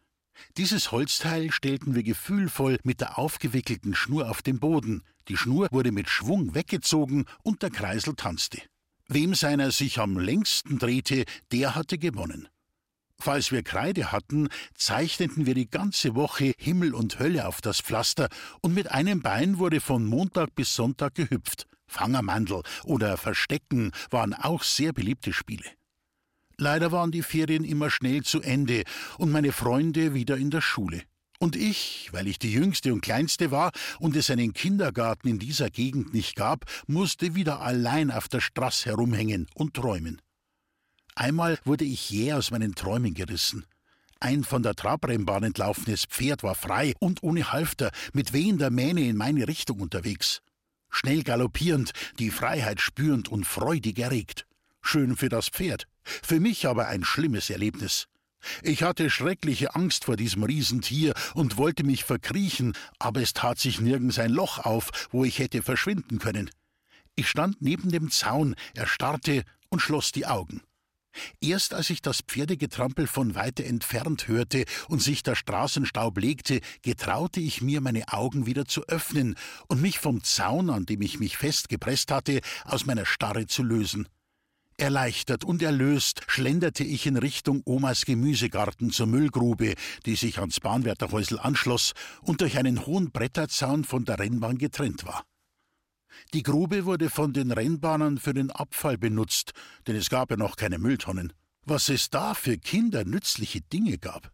Dieses 0.57 0.91
Holzteil 0.91 1.53
stellten 1.53 1.95
wir 1.95 2.03
gefühlvoll 2.03 2.79
mit 2.83 3.01
der 3.01 3.19
aufgewickelten 3.19 3.95
Schnur 3.95 4.29
auf 4.29 4.43
den 4.43 4.59
Boden. 4.59 5.03
Die 5.29 5.37
Schnur 5.37 5.69
wurde 5.71 5.93
mit 5.93 6.09
Schwung 6.09 6.55
weggezogen 6.55 7.27
und 7.43 7.63
der 7.63 7.71
Kreisel 7.71 8.15
tanzte. 8.15 8.61
Wem 9.09 9.35
seiner 9.35 9.71
sich 9.71 10.01
am 10.01 10.19
längsten 10.19 10.79
drehte, 10.79 11.25
der 11.53 11.75
hatte 11.75 11.99
gewonnen. 11.99 12.49
Falls 13.21 13.51
wir 13.51 13.63
Kreide 13.63 14.13
hatten, 14.13 14.49
zeichneten 14.75 15.45
wir 15.45 15.55
die 15.55 15.69
ganze 15.69 16.15
Woche 16.15 16.53
Himmel 16.57 16.95
und 16.95 17.19
Hölle 17.19 17.49
auf 17.49 17.61
das 17.61 17.81
Pflaster, 17.81 18.29
und 18.63 18.75
mit 18.75 18.93
einem 18.93 19.23
Bein 19.23 19.59
wurde 19.59 19.81
von 19.81 20.07
Montag 20.07 20.55
bis 20.55 20.75
Sonntag 20.75 21.17
gehüpft. 21.17 21.67
Fangermandel 21.89 22.63
oder 22.85 23.17
Verstecken 23.17 23.91
waren 24.11 24.35
auch 24.35 24.63
sehr 24.63 24.93
beliebte 24.93 25.33
Spiele. 25.33 25.65
Leider 26.59 26.93
waren 26.93 27.11
die 27.11 27.23
Ferien 27.23 27.65
immer 27.65 27.91
schnell 27.91 28.23
zu 28.23 28.41
Ende 28.41 28.85
und 29.17 29.33
meine 29.33 29.53
Freunde 29.53 30.15
wieder 30.15 30.37
in 30.37 30.51
der 30.51 30.61
Schule. 30.61 31.03
Und 31.41 31.55
ich, 31.55 32.09
weil 32.13 32.27
ich 32.27 32.39
die 32.39 32.53
jüngste 32.53 32.93
und 32.93 33.01
kleinste 33.01 33.51
war 33.51 33.71
und 34.01 34.17
es 34.17 34.31
einen 34.31 34.53
Kindergarten 34.53 35.29
in 35.29 35.39
dieser 35.39 35.71
Gegend 35.71 36.13
nicht 36.13 36.35
gab, 36.35 36.65
musste 36.87 37.37
wieder 37.37 37.61
allein 37.61 38.11
auf 38.11 38.29
der 38.29 38.41
Straße 38.41 38.87
herumhängen 38.87 39.47
und 39.55 39.75
träumen. 39.75 40.21
Einmal 41.19 41.59
wurde 41.65 41.85
ich 41.85 42.11
jäh 42.11 42.33
aus 42.35 42.53
meinen 42.53 42.77
Träumen 42.77 43.13
gerissen. 43.13 43.67
Ein 44.21 44.45
von 44.45 44.63
der 44.63 44.77
Trabrennbahn 44.77 45.43
entlaufenes 45.43 46.05
Pferd 46.05 46.45
war 46.45 46.55
frei 46.55 46.95
und 47.01 47.25
ohne 47.25 47.51
Halfter 47.51 47.91
mit 48.13 48.33
wehender 48.33 48.71
Mähne 48.71 49.01
in 49.01 49.17
meine 49.17 49.49
Richtung 49.49 49.81
unterwegs. 49.81 50.43
Schnell 50.91 51.25
galoppierend, 51.25 51.91
die 52.21 52.31
Freiheit 52.31 52.81
spürend 52.81 53.29
und 53.29 53.49
freudig 53.49 53.99
erregt. 53.99 54.47
Schön 54.81 55.17
für 55.17 55.29
das 55.29 55.49
Pferd, 55.49 55.89
für 56.05 56.39
mich 56.39 56.69
aber 56.69 56.87
ein 56.87 57.03
schlimmes 57.03 57.51
Erlebnis. 57.51 58.07
Ich 58.63 58.85
hatte 58.85 59.11
schreckliche 59.11 59.75
Angst 59.75 60.05
vor 60.05 60.15
diesem 60.15 60.45
Riesentier 60.45 61.15
und 61.35 61.57
wollte 61.57 61.83
mich 61.83 62.05
verkriechen, 62.05 62.75
aber 63.01 63.23
es 63.23 63.33
tat 63.33 63.59
sich 63.59 63.81
nirgends 63.81 64.21
ein 64.21 64.31
Loch 64.31 64.59
auf, 64.59 65.09
wo 65.11 65.25
ich 65.25 65.41
hätte 65.41 65.63
verschwinden 65.63 66.21
können. 66.21 66.49
Ich 67.17 67.29
stand 67.29 67.61
neben 67.61 67.91
dem 67.91 68.09
Zaun, 68.13 68.55
erstarrte 68.77 69.43
und 69.69 69.81
schloss 69.81 70.13
die 70.13 70.25
Augen. 70.25 70.63
Erst 71.41 71.75
als 71.75 71.91
ich 71.91 72.03
das 72.03 72.21
Pferdegetrampel 72.21 73.07
von 73.07 73.35
weiter 73.35 73.65
entfernt 73.65 74.29
hörte 74.29 74.65
und 74.89 75.03
sich 75.03 75.23
der 75.23 75.35
Straßenstaub 75.35 76.19
legte, 76.19 76.61
getraute 76.83 77.41
ich 77.41 77.63
mir, 77.63 77.81
meine 77.81 78.09
Augen 78.13 78.47
wieder 78.47 78.65
zu 78.65 78.83
öffnen 78.89 79.37
und 79.69 79.81
mich 79.81 79.99
vom 79.99 80.23
Zaun, 80.25 80.71
an 80.71 80.87
dem 80.87 81.03
ich 81.03 81.19
mich 81.19 81.37
festgepresst 81.37 82.11
hatte, 82.11 82.41
aus 82.65 82.87
meiner 82.87 83.07
Starre 83.07 83.47
zu 83.47 83.63
lösen. 83.63 84.09
Erleichtert 84.81 85.45
und 85.45 85.61
erlöst 85.61 86.23
schlenderte 86.29 86.85
ich 86.85 87.07
in 87.07 87.17
Richtung 87.17 87.63
Omas 87.65 88.05
Gemüsegarten 88.05 88.93
zur 88.93 89.09
Müllgrube, 89.09 89.75
die 90.07 90.15
sich 90.15 90.39
ans 90.39 90.61
Bahnwärterhäusl 90.61 91.41
anschloss 91.41 91.95
und 92.23 92.43
durch 92.43 92.59
einen 92.59 92.87
hohen 92.87 93.11
Bretterzaun 93.11 93.83
von 93.83 94.05
der 94.05 94.21
Rennbahn 94.21 94.57
getrennt 94.57 95.05
war. 95.05 95.25
Die 96.35 96.43
Grube 96.43 96.85
wurde 96.85 97.11
von 97.11 97.33
den 97.33 97.51
Rennbahnern 97.51 98.19
für 98.19 98.35
den 98.35 98.51
Abfall 98.51 98.99
benutzt, 98.99 99.53
denn 99.87 99.97
es 99.97 100.11
gab 100.11 100.31
ja 100.31 100.37
noch 100.37 100.57
keine 100.57 100.79
Mülltonnen. 100.79 101.33
Was 101.65 101.89
es 101.89 102.11
da 102.11 102.35
für 102.35 102.59
Kinder 102.59 103.05
nützliche 103.05 103.61
Dinge 103.61 103.99
gab. 103.99 104.33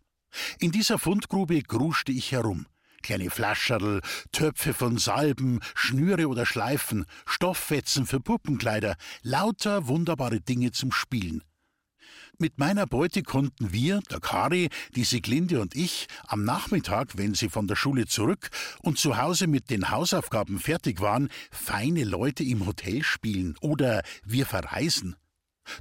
In 0.59 0.73
dieser 0.73 0.99
Fundgrube 0.99 1.63
gruschte 1.63 2.13
ich 2.13 2.33
herum. 2.33 2.67
Kleine 3.03 3.29
Flascherl, 3.29 4.01
Töpfe 4.33 4.73
von 4.73 4.99
Salben, 4.99 5.61
Schnüre 5.75 6.27
oder 6.27 6.47
Schleifen, 6.47 7.05
Stofffetzen 7.27 8.07
für 8.07 8.19
Puppenkleider, 8.19 8.97
lauter 9.23 9.89
wunderbare 9.89 10.41
Dinge 10.41 10.73
zum 10.73 10.91
Spielen. 10.91 11.43
Mit 12.39 12.59
meiner 12.59 12.87
Beute 12.87 13.23
konnten 13.23 13.73
wir, 13.73 14.01
der 14.11 14.21
Kari, 14.21 14.69
die 14.97 15.05
Siglinde 15.05 15.61
und 15.61 15.77
ich, 15.77 16.09
am 16.27 16.45
Nachmittag, 16.45 17.17
wenn 17.17 17.35
sie 17.35 17.49
von 17.49 17.69
der 17.69 17.77
Schule 17.77 18.07
zurück 18.07 18.51
und 18.83 18.99
zu 18.99 19.17
Hause 19.19 19.47
mit 19.47 19.71
den 19.71 19.91
Hausaufgaben 19.91 20.59
fertig 20.59 21.01
waren, 21.01 21.29
feine 21.51 22.05
Leute 22.05 22.43
im 22.43 22.67
Hotel 22.67 23.03
spielen 23.05 23.55
oder 23.61 24.03
wir 24.25 24.47
verreisen. 24.47 25.17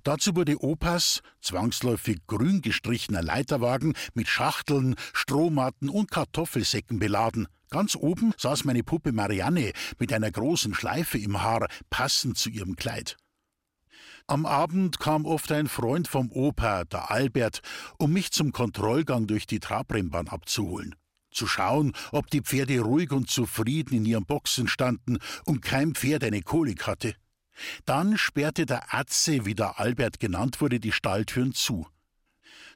Dazu 0.04 0.36
wurde 0.36 0.64
Opas, 0.64 1.22
zwangsläufig 1.42 2.20
grün 2.28 2.62
gestrichener 2.62 3.22
Leiterwagen 3.22 3.94
mit 4.14 4.28
Schachteln, 4.28 4.96
Strohmatten 5.14 5.90
und 5.90 6.12
Kartoffelsäcken 6.12 7.00
beladen. 7.00 7.48
Ganz 7.70 7.96
oben 7.96 8.34
saß 8.38 8.66
meine 8.66 8.84
Puppe 8.84 9.12
Marianne 9.12 9.74
mit 9.98 10.14
einer 10.14 10.32
großen 10.32 10.74
Schleife 10.76 11.18
im 11.18 11.42
Haar, 11.42 11.68
passend 11.90 12.38
zu 12.38 12.50
ihrem 12.50 12.76
Kleid. 12.76 13.18
Am 14.28 14.46
Abend 14.46 15.00
kam 15.00 15.26
oft 15.26 15.52
ein 15.52 15.68
Freund 15.68 16.08
vom 16.08 16.32
Opa, 16.32 16.86
der 16.86 17.12
Albert, 17.12 17.62
um 17.98 18.14
mich 18.14 18.32
zum 18.32 18.54
Kontrollgang 18.54 19.28
durch 19.28 19.46
die 19.46 19.60
Trabrennbahn 19.60 20.30
abzuholen. 20.30 20.96
Zu 21.32 21.46
schauen, 21.46 21.94
ob 22.12 22.30
die 22.30 22.42
Pferde 22.42 22.80
ruhig 22.80 23.12
und 23.12 23.30
zufrieden 23.30 23.96
in 23.96 24.06
ihren 24.06 24.26
Boxen 24.26 24.70
standen 24.70 25.18
und 25.46 25.62
kein 25.62 25.94
Pferd 25.94 26.24
eine 26.24 26.42
Kolik 26.42 26.88
hatte. 26.88 27.16
Dann 27.86 28.18
sperrte 28.18 28.66
der 28.66 28.94
Atze, 28.94 29.46
wie 29.46 29.56
der 29.56 29.80
Albert 29.80 30.20
genannt 30.20 30.62
wurde, 30.62 30.80
die 30.80 30.94
Stalltüren 30.94 31.54
zu. 31.54 31.86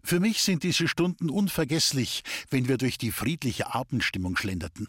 Für 0.04 0.20
mich 0.20 0.42
sind 0.42 0.64
diese 0.64 0.88
Stunden 0.88 1.30
unvergesslich, 1.30 2.24
wenn 2.50 2.68
wir 2.68 2.78
durch 2.78 2.98
die 2.98 3.12
friedliche 3.12 3.74
Abendstimmung 3.74 4.36
schlenderten 4.36 4.88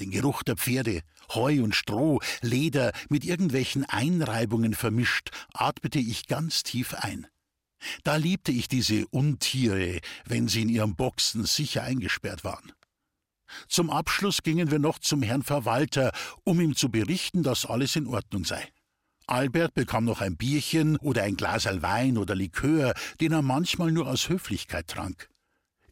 den 0.00 0.10
Geruch 0.10 0.42
der 0.42 0.56
Pferde, 0.56 1.02
Heu 1.34 1.62
und 1.62 1.74
Stroh, 1.74 2.20
Leder 2.42 2.92
mit 3.08 3.24
irgendwelchen 3.24 3.84
Einreibungen 3.84 4.74
vermischt, 4.74 5.30
atmete 5.52 5.98
ich 5.98 6.26
ganz 6.26 6.62
tief 6.62 6.94
ein. 6.94 7.26
Da 8.04 8.16
liebte 8.16 8.52
ich 8.52 8.68
diese 8.68 9.06
Untiere, 9.08 10.00
wenn 10.26 10.48
sie 10.48 10.62
in 10.62 10.68
ihren 10.68 10.96
Boxen 10.96 11.44
sicher 11.44 11.82
eingesperrt 11.82 12.44
waren. 12.44 12.72
Zum 13.68 13.90
Abschluss 13.90 14.42
gingen 14.42 14.70
wir 14.70 14.78
noch 14.78 14.98
zum 14.98 15.22
Herrn 15.22 15.42
Verwalter, 15.42 16.12
um 16.44 16.60
ihm 16.60 16.76
zu 16.76 16.90
berichten, 16.90 17.42
dass 17.42 17.66
alles 17.66 17.96
in 17.96 18.06
Ordnung 18.06 18.44
sei. 18.44 18.68
Albert 19.26 19.74
bekam 19.74 20.04
noch 20.04 20.20
ein 20.20 20.36
Bierchen 20.36 20.96
oder 20.96 21.22
ein 21.22 21.36
Glas 21.36 21.64
Wein 21.64 22.18
oder 22.18 22.34
Likör, 22.34 22.94
den 23.20 23.32
er 23.32 23.42
manchmal 23.42 23.92
nur 23.92 24.08
aus 24.08 24.28
Höflichkeit 24.28 24.88
trank. 24.88 25.28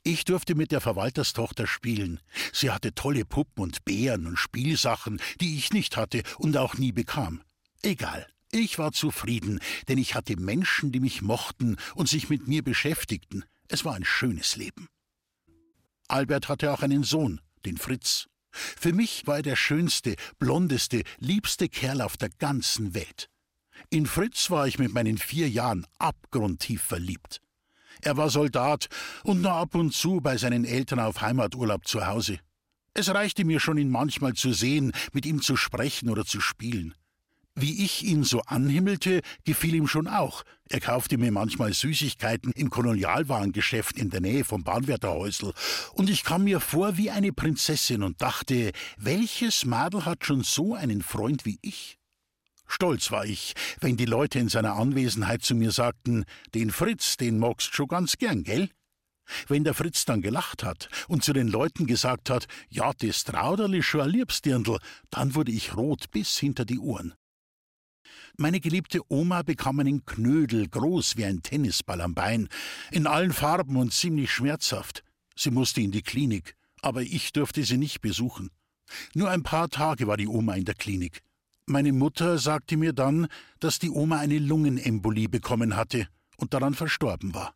Ich 0.08 0.24
durfte 0.24 0.54
mit 0.54 0.72
der 0.72 0.80
Verwalterstochter 0.80 1.66
spielen. 1.66 2.18
Sie 2.54 2.70
hatte 2.70 2.94
tolle 2.94 3.26
Puppen 3.26 3.62
und 3.62 3.84
Bären 3.84 4.26
und 4.26 4.38
Spielsachen, 4.38 5.20
die 5.38 5.58
ich 5.58 5.74
nicht 5.74 5.98
hatte 5.98 6.22
und 6.38 6.56
auch 6.56 6.78
nie 6.78 6.92
bekam. 6.92 7.42
Egal. 7.82 8.26
Ich 8.50 8.78
war 8.78 8.92
zufrieden, 8.92 9.60
denn 9.86 9.98
ich 9.98 10.14
hatte 10.14 10.40
Menschen, 10.40 10.92
die 10.92 11.00
mich 11.00 11.20
mochten 11.20 11.76
und 11.94 12.08
sich 12.08 12.30
mit 12.30 12.48
mir 12.48 12.64
beschäftigten. 12.64 13.44
Es 13.68 13.84
war 13.84 13.96
ein 13.96 14.04
schönes 14.06 14.56
Leben. 14.56 14.88
Albert 16.08 16.48
hatte 16.48 16.72
auch 16.72 16.80
einen 16.80 17.04
Sohn, 17.04 17.42
den 17.66 17.76
Fritz. 17.76 18.28
Für 18.50 18.94
mich 18.94 19.26
war 19.26 19.36
er 19.36 19.42
der 19.42 19.56
schönste, 19.56 20.16
blondeste, 20.38 21.02
liebste 21.18 21.68
Kerl 21.68 22.00
auf 22.00 22.16
der 22.16 22.30
ganzen 22.30 22.94
Welt. 22.94 23.28
In 23.90 24.06
Fritz 24.06 24.48
war 24.48 24.66
ich 24.66 24.78
mit 24.78 24.94
meinen 24.94 25.18
vier 25.18 25.50
Jahren 25.50 25.86
abgrundtief 25.98 26.80
verliebt. 26.80 27.42
Er 28.02 28.16
war 28.16 28.30
Soldat 28.30 28.88
und 29.24 29.42
nur 29.42 29.52
ab 29.52 29.74
und 29.74 29.92
zu 29.92 30.20
bei 30.20 30.36
seinen 30.36 30.64
Eltern 30.64 31.00
auf 31.00 31.20
Heimaturlaub 31.20 31.86
zu 31.86 32.06
Hause. 32.06 32.38
Es 32.94 33.08
reichte 33.14 33.44
mir 33.44 33.60
schon, 33.60 33.78
ihn 33.78 33.90
manchmal 33.90 34.34
zu 34.34 34.52
sehen, 34.52 34.92
mit 35.12 35.24
ihm 35.26 35.40
zu 35.40 35.56
sprechen 35.56 36.10
oder 36.10 36.24
zu 36.24 36.40
spielen. 36.40 36.94
Wie 37.60 37.84
ich 37.84 38.04
ihn 38.04 38.22
so 38.22 38.40
anhimmelte, 38.42 39.20
gefiel 39.44 39.74
ihm 39.74 39.88
schon 39.88 40.06
auch. 40.06 40.44
Er 40.68 40.78
kaufte 40.78 41.18
mir 41.18 41.32
manchmal 41.32 41.72
Süßigkeiten 41.72 42.52
im 42.52 42.70
Kolonialwarengeschäft 42.70 43.98
in 43.98 44.10
der 44.10 44.20
Nähe 44.20 44.44
vom 44.44 44.62
Bahnwärterhäusl, 44.62 45.52
und 45.94 46.08
ich 46.08 46.22
kam 46.22 46.44
mir 46.44 46.60
vor 46.60 46.96
wie 46.96 47.10
eine 47.10 47.32
Prinzessin 47.32 48.04
und 48.04 48.22
dachte, 48.22 48.70
welches 48.96 49.64
Madel 49.64 50.04
hat 50.04 50.24
schon 50.24 50.44
so 50.44 50.74
einen 50.74 51.02
Freund 51.02 51.44
wie 51.44 51.58
ich? 51.60 51.97
Stolz 52.68 53.10
war 53.10 53.24
ich, 53.24 53.54
wenn 53.80 53.96
die 53.96 54.04
Leute 54.04 54.38
in 54.38 54.48
seiner 54.48 54.74
Anwesenheit 54.74 55.42
zu 55.42 55.54
mir 55.54 55.72
sagten, 55.72 56.24
den 56.54 56.70
Fritz, 56.70 57.16
den 57.16 57.38
magst 57.38 57.74
schon 57.74 57.88
ganz 57.88 58.18
gern, 58.18 58.44
gell? 58.44 58.70
Wenn 59.46 59.64
der 59.64 59.74
Fritz 59.74 60.04
dann 60.04 60.22
gelacht 60.22 60.62
hat 60.62 60.88
und 61.08 61.24
zu 61.24 61.32
den 61.32 61.48
Leuten 61.48 61.86
gesagt 61.86 62.30
hat, 62.30 62.46
ja, 62.68 62.92
das 62.92 63.24
Trauderli 63.24 63.82
schon 63.82 64.02
ein 64.02 64.10
Liebsdirndl, 64.10 64.78
dann 65.10 65.34
wurde 65.34 65.52
ich 65.52 65.76
rot 65.76 66.10
bis 66.10 66.38
hinter 66.38 66.64
die 66.64 66.78
Ohren. 66.78 67.14
Meine 68.36 68.60
geliebte 68.60 69.00
Oma 69.08 69.42
bekam 69.42 69.80
einen 69.80 70.04
Knödel, 70.04 70.68
groß 70.68 71.16
wie 71.16 71.24
ein 71.24 71.42
Tennisball 71.42 72.00
am 72.00 72.14
Bein, 72.14 72.48
in 72.92 73.06
allen 73.06 73.32
Farben 73.32 73.76
und 73.76 73.92
ziemlich 73.92 74.30
schmerzhaft. 74.30 75.02
Sie 75.34 75.50
musste 75.50 75.80
in 75.80 75.90
die 75.90 76.02
Klinik, 76.02 76.54
aber 76.80 77.02
ich 77.02 77.32
durfte 77.32 77.64
sie 77.64 77.78
nicht 77.78 78.00
besuchen. 78.00 78.50
Nur 79.14 79.30
ein 79.30 79.42
paar 79.42 79.68
Tage 79.68 80.06
war 80.06 80.16
die 80.16 80.28
Oma 80.28 80.54
in 80.54 80.64
der 80.64 80.74
Klinik. 80.74 81.22
Meine 81.70 81.92
Mutter 81.92 82.38
sagte 82.38 82.78
mir 82.78 82.94
dann, 82.94 83.26
dass 83.60 83.78
die 83.78 83.90
Oma 83.90 84.20
eine 84.20 84.38
Lungenembolie 84.38 85.28
bekommen 85.28 85.76
hatte 85.76 86.08
und 86.38 86.54
daran 86.54 86.72
verstorben 86.72 87.34
war. 87.34 87.54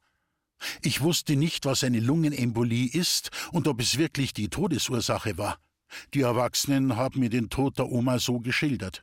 Ich 0.83 1.01
wusste 1.01 1.35
nicht, 1.35 1.65
was 1.65 1.83
eine 1.83 1.99
Lungenembolie 1.99 2.91
ist 2.93 3.31
und 3.53 3.67
ob 3.67 3.81
es 3.81 3.97
wirklich 3.97 4.35
die 4.35 4.51
Todesursache 4.51 5.39
war. 5.39 5.57
Die 6.13 6.21
Erwachsenen 6.21 6.97
haben 6.97 7.21
mir 7.21 7.31
den 7.31 7.49
Tod 7.49 7.79
der 7.79 7.89
Oma 7.89 8.19
so 8.19 8.39
geschildert. 8.39 9.03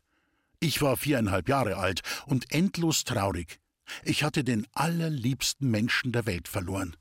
Ich 0.60 0.80
war 0.84 0.96
viereinhalb 0.96 1.50
Jahre 1.50 1.78
alt 1.78 2.02
und 2.28 2.52
endlos 2.52 3.04
traurig. 3.04 3.60
Ich 4.04 4.24
hatte 4.24 4.44
den 4.44 4.68
allerliebsten 4.74 5.72
Menschen 5.72 6.12
der 6.12 6.28
Welt 6.28 6.48
verloren. 6.48 6.96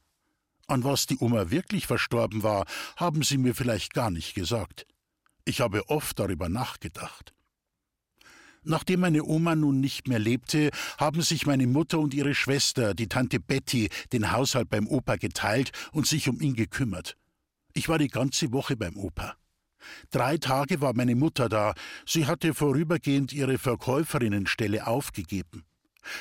An 0.67 0.83
was 0.83 1.05
die 1.05 1.19
Oma 1.19 1.51
wirklich 1.51 1.87
verstorben 1.87 2.43
war, 2.43 2.65
haben 2.97 3.23
sie 3.23 3.37
mir 3.37 3.55
vielleicht 3.55 3.93
gar 3.93 4.11
nicht 4.11 4.35
gesagt. 4.35 4.87
Ich 5.45 5.61
habe 5.61 5.91
oft 5.91 6.19
darüber 6.19 6.49
nachgedacht. 6.49 7.35
Nachdem 8.69 9.01
meine 9.01 9.25
Oma 9.25 9.55
nun 9.55 9.81
nicht 9.81 10.09
mehr 10.09 10.19
lebte, 10.19 10.69
haben 10.99 11.23
sich 11.23 11.47
meine 11.47 11.67
Mutter 11.67 11.99
und 11.99 12.13
ihre 12.13 12.35
Schwester, 12.35 12.93
die 12.93 13.09
Tante 13.09 13.41
Betty, 13.41 13.89
den 14.13 14.31
Haushalt 14.31 14.69
beim 14.69 14.87
Opa 14.87 15.17
geteilt 15.17 15.73
und 15.93 16.07
sich 16.07 16.29
um 16.29 16.39
ihn 16.43 16.55
gekümmert. 16.55 17.17
Ich 17.73 17.89
war 17.89 17.97
die 17.97 18.09
ganze 18.09 18.53
Woche 18.53 18.77
beim 18.77 18.99
Opa. 18.99 19.37
Drei 20.11 20.37
Tage 20.37 20.83
war 20.83 20.93
meine 20.93 21.15
Mutter 21.15 21.49
da, 21.49 21.73
sie 22.05 22.27
hatte 22.27 22.53
vorübergehend 22.53 23.33
ihre 23.33 23.57
Verkäuferinnenstelle 23.57 24.87
aufgegeben. 24.87 25.65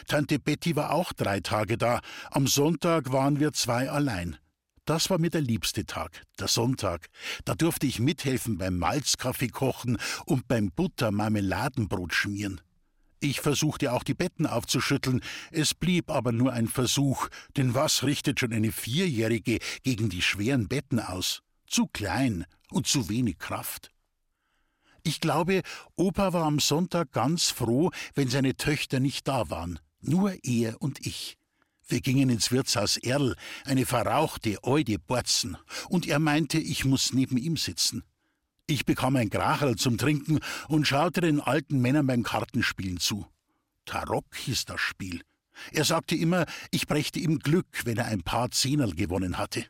Tante 0.08 0.40
Betty 0.40 0.78
war 0.78 0.92
auch 0.92 1.12
drei 1.12 1.42
Tage 1.42 1.78
da. 1.78 2.00
Am 2.32 2.48
Sonntag 2.48 3.12
waren 3.12 3.42
wir 3.42 3.52
zwei 3.52 3.90
allein. 3.90 4.38
Das 4.88 5.10
war 5.10 5.20
mir 5.20 5.30
der 5.30 5.42
liebste 5.42 5.86
Tag, 5.86 6.24
der 6.40 6.48
Sonntag. 6.48 7.10
Da 7.44 7.56
durfte 7.56 7.86
ich 7.86 8.00
mithelfen 8.00 8.58
beim 8.58 8.78
Malzkaffee 8.78 9.50
kochen 9.50 9.98
und 10.26 10.48
beim 10.48 10.72
Butter-Marmeladenbrot 10.72 12.14
schmieren. 12.14 12.62
Ich 13.20 13.42
versuchte 13.42 13.92
auch 13.92 14.04
die 14.04 14.14
Betten 14.14 14.48
aufzuschütteln, 14.48 15.20
es 15.52 15.74
blieb 15.74 16.10
aber 16.10 16.32
nur 16.32 16.54
ein 16.54 16.70
Versuch, 16.70 17.28
denn 17.58 17.74
was 17.74 18.04
richtet 18.04 18.40
schon 18.40 18.54
eine 18.54 18.72
Vierjährige 18.72 19.60
gegen 19.84 20.08
die 20.08 20.22
schweren 20.22 20.70
Betten 20.70 21.02
aus? 21.02 21.42
Zu 21.68 21.88
klein 21.88 22.46
und 22.72 22.88
zu 22.88 23.10
wenig 23.10 23.40
Kraft. 23.40 23.92
Ich 25.04 25.20
glaube, 25.20 25.64
Opa 25.98 26.32
war 26.32 26.46
am 26.46 26.60
Sonntag 26.60 27.12
ganz 27.12 27.50
froh, 27.50 27.92
wenn 28.16 28.30
seine 28.30 28.56
Töchter 28.56 29.02
nicht 29.02 29.28
da 29.28 29.50
waren. 29.50 29.80
Nur 30.00 30.34
er 30.46 30.82
und 30.82 31.06
ich. 31.06 31.38
Wir 31.88 32.02
gingen 32.02 32.30
ins 32.30 32.52
Wirtshaus 32.52 32.98
Erl, 32.98 33.36
eine 33.64 33.86
verrauchte, 33.86 34.58
eude 34.64 35.00
Borzen, 35.00 35.58
und 35.88 36.06
er 36.06 36.20
meinte, 36.20 36.58
ich 36.58 36.84
muss 36.84 37.14
neben 37.14 37.38
ihm 37.38 37.56
sitzen. 37.56 38.04
Ich 38.66 38.86
bekam 38.86 39.16
ein 39.16 39.30
Gracherl 39.30 39.78
zum 39.78 39.98
Trinken 39.98 40.40
und 40.68 40.86
schaute 40.86 41.22
den 41.22 41.40
alten 41.40 41.80
Männern 41.80 42.06
beim 42.06 42.24
Kartenspielen 42.24 43.00
zu. 43.00 43.26
Tarok 43.86 44.26
hieß 44.36 44.66
das 44.66 44.82
Spiel. 44.82 45.22
Er 45.72 45.86
sagte 45.86 46.16
immer, 46.16 46.46
ich 46.72 46.88
brächte 46.88 47.20
ihm 47.20 47.40
Glück, 47.40 47.86
wenn 47.86 47.98
er 47.98 48.06
ein 48.06 48.22
paar 48.22 48.52
Zehnerl 48.52 48.94
gewonnen 48.94 49.38
hatte. 49.38 49.66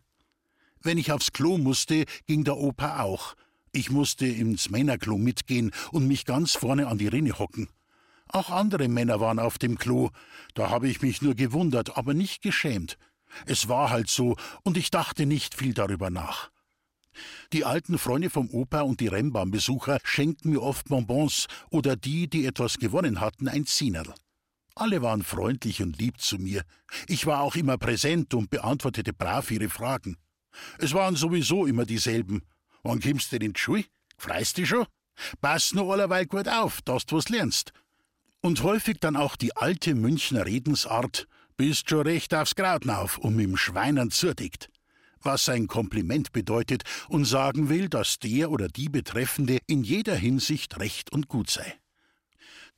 Wenn 0.81 0.97
ich 0.97 1.11
aufs 1.11 1.31
Klo 1.31 1.59
musste, 1.59 2.05
ging 2.25 2.43
der 2.43 2.57
Opa 2.57 3.01
auch. 3.01 3.35
Ich 3.71 3.91
musste 3.91 4.25
ins 4.25 4.71
Männerklo 4.71 5.19
mitgehen 5.19 5.71
und 5.91 6.07
mich 6.07 6.25
ganz 6.25 6.53
vorne 6.53 6.87
an 6.87 6.97
die 6.97 7.07
Rinne 7.07 7.37
hocken. 7.37 7.69
Auch 8.29 8.49
andere 8.49 8.87
Männer 8.87 9.19
waren 9.19 9.39
auf 9.39 9.57
dem 9.57 9.77
Klo. 9.77 10.09
Da 10.53 10.69
habe 10.69 10.87
ich 10.87 11.01
mich 11.01 11.21
nur 11.21 11.35
gewundert, 11.35 11.97
aber 11.97 12.13
nicht 12.13 12.41
geschämt. 12.41 12.97
Es 13.45 13.67
war 13.67 13.89
halt 13.89 14.09
so, 14.09 14.35
und 14.63 14.77
ich 14.77 14.91
dachte 14.91 15.25
nicht 15.25 15.55
viel 15.55 15.73
darüber 15.73 16.09
nach. 16.09 16.49
Die 17.53 17.65
alten 17.65 17.97
Freunde 17.97 18.29
vom 18.29 18.49
Oper 18.49 18.85
und 18.85 18.99
die 18.99 19.07
Rennbahnbesucher 19.07 19.99
schenkten 20.03 20.51
mir 20.51 20.61
oft 20.61 20.87
Bonbons 20.87 21.47
oder 21.69 21.95
die, 21.95 22.29
die 22.29 22.45
etwas 22.45 22.77
gewonnen 22.77 23.19
hatten, 23.19 23.47
ein 23.47 23.65
Zehnerl. 23.65 24.13
Alle 24.75 25.01
waren 25.01 25.23
freundlich 25.23 25.81
und 25.81 25.97
lieb 25.97 26.21
zu 26.21 26.37
mir. 26.37 26.63
Ich 27.07 27.25
war 27.25 27.41
auch 27.41 27.55
immer 27.55 27.77
präsent 27.77 28.33
und 28.35 28.51
beantwortete 28.51 29.13
brav 29.13 29.49
ihre 29.49 29.69
Fragen. 29.69 30.17
Es 30.77 30.93
waren 30.93 31.15
sowieso 31.15 31.65
immer 31.65 31.85
dieselben. 31.85 32.43
Wann 32.83 32.99
kommst 32.99 33.31
du 33.31 33.37
in 33.37 33.53
die 33.53 33.59
Schule? 33.59 33.85
Freist 34.17 34.57
du 34.57 34.65
schon? 34.65 34.85
Pass 35.41 35.73
nur 35.73 35.91
allerweil 35.91 36.27
gut 36.27 36.47
auf, 36.47 36.81
dass 36.83 37.05
du 37.05 37.17
was 37.17 37.29
lernst. 37.29 37.73
Und 38.41 38.63
häufig 38.63 38.97
dann 38.99 39.15
auch 39.15 39.35
die 39.35 39.55
alte 39.55 39.95
Münchner 39.95 40.45
Redensart, 40.45 41.27
bist 41.57 41.89
schon 41.89 42.01
recht 42.01 42.33
aufs 42.35 42.55
Kraut 42.55 42.87
auf 42.87 43.17
und 43.17 43.35
mit 43.35 43.45
dem 43.45 43.57
Schweinern 43.57 44.11
zurdickt. 44.11 44.69
Was 45.21 45.49
ein 45.49 45.67
Kompliment 45.67 46.31
bedeutet 46.31 46.83
und 47.09 47.25
sagen 47.25 47.69
will, 47.69 47.89
dass 47.89 48.19
der 48.19 48.51
oder 48.51 48.67
die 48.67 48.89
Betreffende 48.89 49.57
in 49.65 49.83
jeder 49.83 50.15
Hinsicht 50.15 50.79
recht 50.79 51.11
und 51.11 51.27
gut 51.27 51.49
sei. 51.49 51.79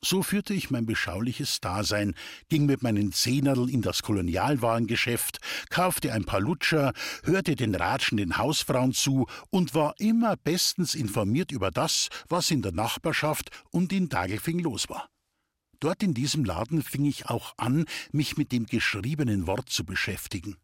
So 0.02 0.24
führte 0.24 0.54
ich 0.54 0.72
mein 0.72 0.86
beschauliches 0.86 1.60
Dasein, 1.60 2.16
ging 2.48 2.66
mit 2.66 2.82
meinen 2.82 3.12
Zehnerl 3.12 3.70
in 3.70 3.82
das 3.82 4.02
Kolonialwarengeschäft, 4.02 5.40
kaufte 5.70 6.14
ein 6.14 6.24
paar 6.24 6.40
Lutscher, 6.40 6.94
hörte 7.24 7.58
den 7.58 7.76
ratschenden 7.76 8.38
Hausfrauen 8.38 8.94
zu 8.94 9.28
und 9.50 9.76
war 9.76 9.96
immer 10.00 10.38
bestens 10.38 10.96
informiert 10.96 11.52
über 11.52 11.70
das, 11.70 12.08
was 12.30 12.50
in 12.50 12.62
der 12.62 12.72
Nachbarschaft 12.72 13.50
und 13.72 13.92
in 13.92 14.08
Dagelfing 14.08 14.60
los 14.60 14.88
war. 14.88 15.10
Dort 15.80 16.04
in 16.04 16.14
diesem 16.14 16.44
Laden 16.44 16.84
fing 16.84 17.06
ich 17.06 17.28
auch 17.28 17.54
an, 17.58 17.86
mich 18.12 18.38
mit 18.38 18.52
dem 18.52 18.66
geschriebenen 18.66 19.48
Wort 19.48 19.70
zu 19.70 19.86
beschäftigen. 19.86 20.58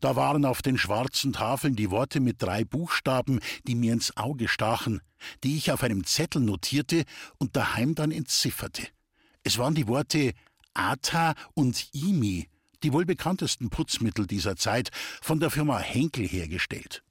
Da 0.00 0.16
waren 0.16 0.44
auf 0.44 0.62
den 0.62 0.78
schwarzen 0.78 1.32
Tafeln 1.32 1.76
die 1.76 1.90
Worte 1.90 2.20
mit 2.20 2.42
drei 2.42 2.64
Buchstaben, 2.64 3.40
die 3.66 3.74
mir 3.74 3.92
ins 3.92 4.16
Auge 4.16 4.48
stachen, 4.48 5.00
die 5.44 5.56
ich 5.56 5.70
auf 5.70 5.82
einem 5.82 6.04
Zettel 6.04 6.42
notierte 6.42 7.04
und 7.38 7.56
daheim 7.56 7.94
dann 7.94 8.10
entzifferte. 8.10 8.88
Es 9.44 9.58
waren 9.58 9.74
die 9.74 9.86
Worte 9.86 10.32
Ata 10.74 11.34
und 11.54 11.88
Imi, 11.92 12.48
die 12.82 12.92
wohl 12.92 13.04
bekanntesten 13.04 13.70
Putzmittel 13.70 14.26
dieser 14.26 14.56
Zeit, 14.56 14.90
von 15.20 15.40
der 15.40 15.50
Firma 15.50 15.78
Henkel 15.78 16.26
hergestellt. 16.26 17.02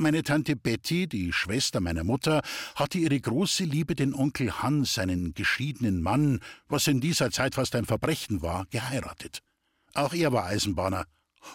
Meine 0.00 0.22
Tante 0.22 0.56
Betty, 0.56 1.06
die 1.06 1.30
Schwester 1.30 1.78
meiner 1.78 2.04
Mutter, 2.04 2.40
hatte 2.74 2.96
ihre 2.96 3.20
große 3.20 3.64
Liebe, 3.64 3.94
den 3.94 4.14
Onkel 4.14 4.62
Hans, 4.62 4.98
einen 4.98 5.34
geschiedenen 5.34 6.00
Mann, 6.00 6.40
was 6.68 6.86
in 6.86 7.02
dieser 7.02 7.30
Zeit 7.30 7.54
fast 7.54 7.76
ein 7.76 7.84
Verbrechen 7.84 8.40
war, 8.40 8.64
geheiratet. 8.70 9.42
Auch 9.92 10.14
er 10.14 10.32
war 10.32 10.46
Eisenbahner. 10.46 11.04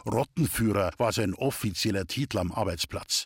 Rottenführer 0.05 0.91
war 0.99 1.11
sein 1.11 1.33
offizieller 1.33 2.05
Titel 2.05 2.37
am 2.37 2.51
Arbeitsplatz. 2.51 3.25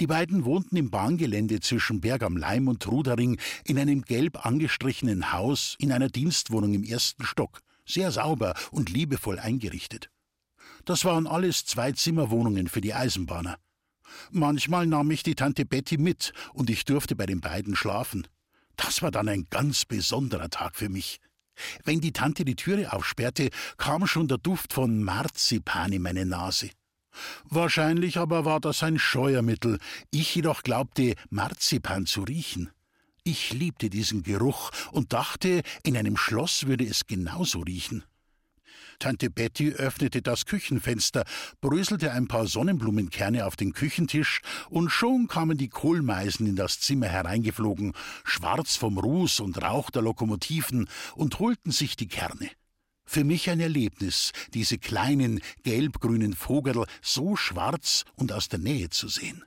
Die 0.00 0.06
beiden 0.06 0.44
wohnten 0.44 0.76
im 0.76 0.90
Bahngelände 0.90 1.58
zwischen 1.58 2.00
Berg 2.00 2.22
am 2.22 2.36
Leim 2.36 2.68
und 2.68 2.84
Trudering 2.84 3.36
in 3.64 3.80
einem 3.80 4.02
gelb 4.02 4.46
angestrichenen 4.46 5.32
Haus 5.32 5.74
in 5.80 5.90
einer 5.90 6.08
Dienstwohnung 6.08 6.72
im 6.72 6.84
ersten 6.84 7.24
Stock, 7.24 7.62
sehr 7.84 8.12
sauber 8.12 8.54
und 8.70 8.90
liebevoll 8.90 9.40
eingerichtet. 9.40 10.08
Das 10.84 11.04
waren 11.04 11.26
alles 11.26 11.64
Zwei-Zimmer-Wohnungen 11.64 12.68
für 12.68 12.80
die 12.80 12.94
Eisenbahner. 12.94 13.58
Manchmal 14.30 14.86
nahm 14.86 15.10
ich 15.10 15.22
die 15.22 15.34
Tante 15.34 15.64
Betty 15.64 15.98
mit 15.98 16.32
und 16.52 16.70
ich 16.70 16.84
durfte 16.84 17.16
bei 17.16 17.26
den 17.26 17.40
beiden 17.40 17.76
schlafen. 17.76 18.26
Das 18.76 19.02
war 19.02 19.10
dann 19.10 19.28
ein 19.28 19.46
ganz 19.50 19.84
besonderer 19.84 20.48
Tag 20.48 20.76
für 20.76 20.88
mich. 20.88 21.20
Wenn 21.84 22.00
die 22.00 22.12
Tante 22.12 22.44
die 22.44 22.56
Türe 22.56 22.92
aufsperrte, 22.92 23.50
kam 23.76 24.06
schon 24.06 24.28
der 24.28 24.38
Duft 24.38 24.72
von 24.72 25.02
Marzipan 25.02 25.92
in 25.92 26.02
meine 26.02 26.24
Nase. 26.24 26.70
Wahrscheinlich 27.44 28.18
aber 28.18 28.44
war 28.44 28.60
das 28.60 28.82
ein 28.82 28.98
Scheuermittel, 28.98 29.78
ich 30.10 30.34
jedoch 30.34 30.62
glaubte, 30.62 31.14
Marzipan 31.28 32.06
zu 32.06 32.22
riechen. 32.22 32.70
Ich 33.24 33.52
liebte 33.52 33.90
diesen 33.90 34.22
Geruch 34.22 34.70
und 34.92 35.12
dachte, 35.12 35.62
in 35.82 35.96
einem 35.96 36.16
Schloss 36.16 36.66
würde 36.66 36.86
es 36.86 37.06
genauso 37.06 37.60
riechen. 37.60 38.04
Tante 39.00 39.30
Betty 39.30 39.72
öffnete 39.72 40.22
das 40.22 40.44
Küchenfenster, 40.46 41.24
bröselte 41.60 42.12
ein 42.12 42.28
paar 42.28 42.46
Sonnenblumenkerne 42.46 43.46
auf 43.46 43.56
den 43.56 43.72
Küchentisch, 43.72 44.42
und 44.68 44.90
schon 44.90 45.26
kamen 45.26 45.58
die 45.58 45.68
Kohlmeisen 45.68 46.46
in 46.46 46.54
das 46.54 46.78
Zimmer 46.80 47.08
hereingeflogen, 47.08 47.94
schwarz 48.24 48.76
vom 48.76 48.98
Ruß 48.98 49.40
und 49.40 49.60
Rauch 49.60 49.90
der 49.90 50.02
Lokomotiven, 50.02 50.88
und 51.16 51.38
holten 51.40 51.72
sich 51.72 51.96
die 51.96 52.08
Kerne. 52.08 52.50
Für 53.04 53.24
mich 53.24 53.50
ein 53.50 53.58
Erlebnis, 53.58 54.30
diese 54.54 54.78
kleinen 54.78 55.40
gelb-grünen 55.64 56.34
Vogel 56.34 56.84
so 57.02 57.34
schwarz 57.34 58.04
und 58.14 58.32
aus 58.32 58.48
der 58.48 58.60
Nähe 58.60 58.90
zu 58.90 59.08
sehen. 59.08 59.44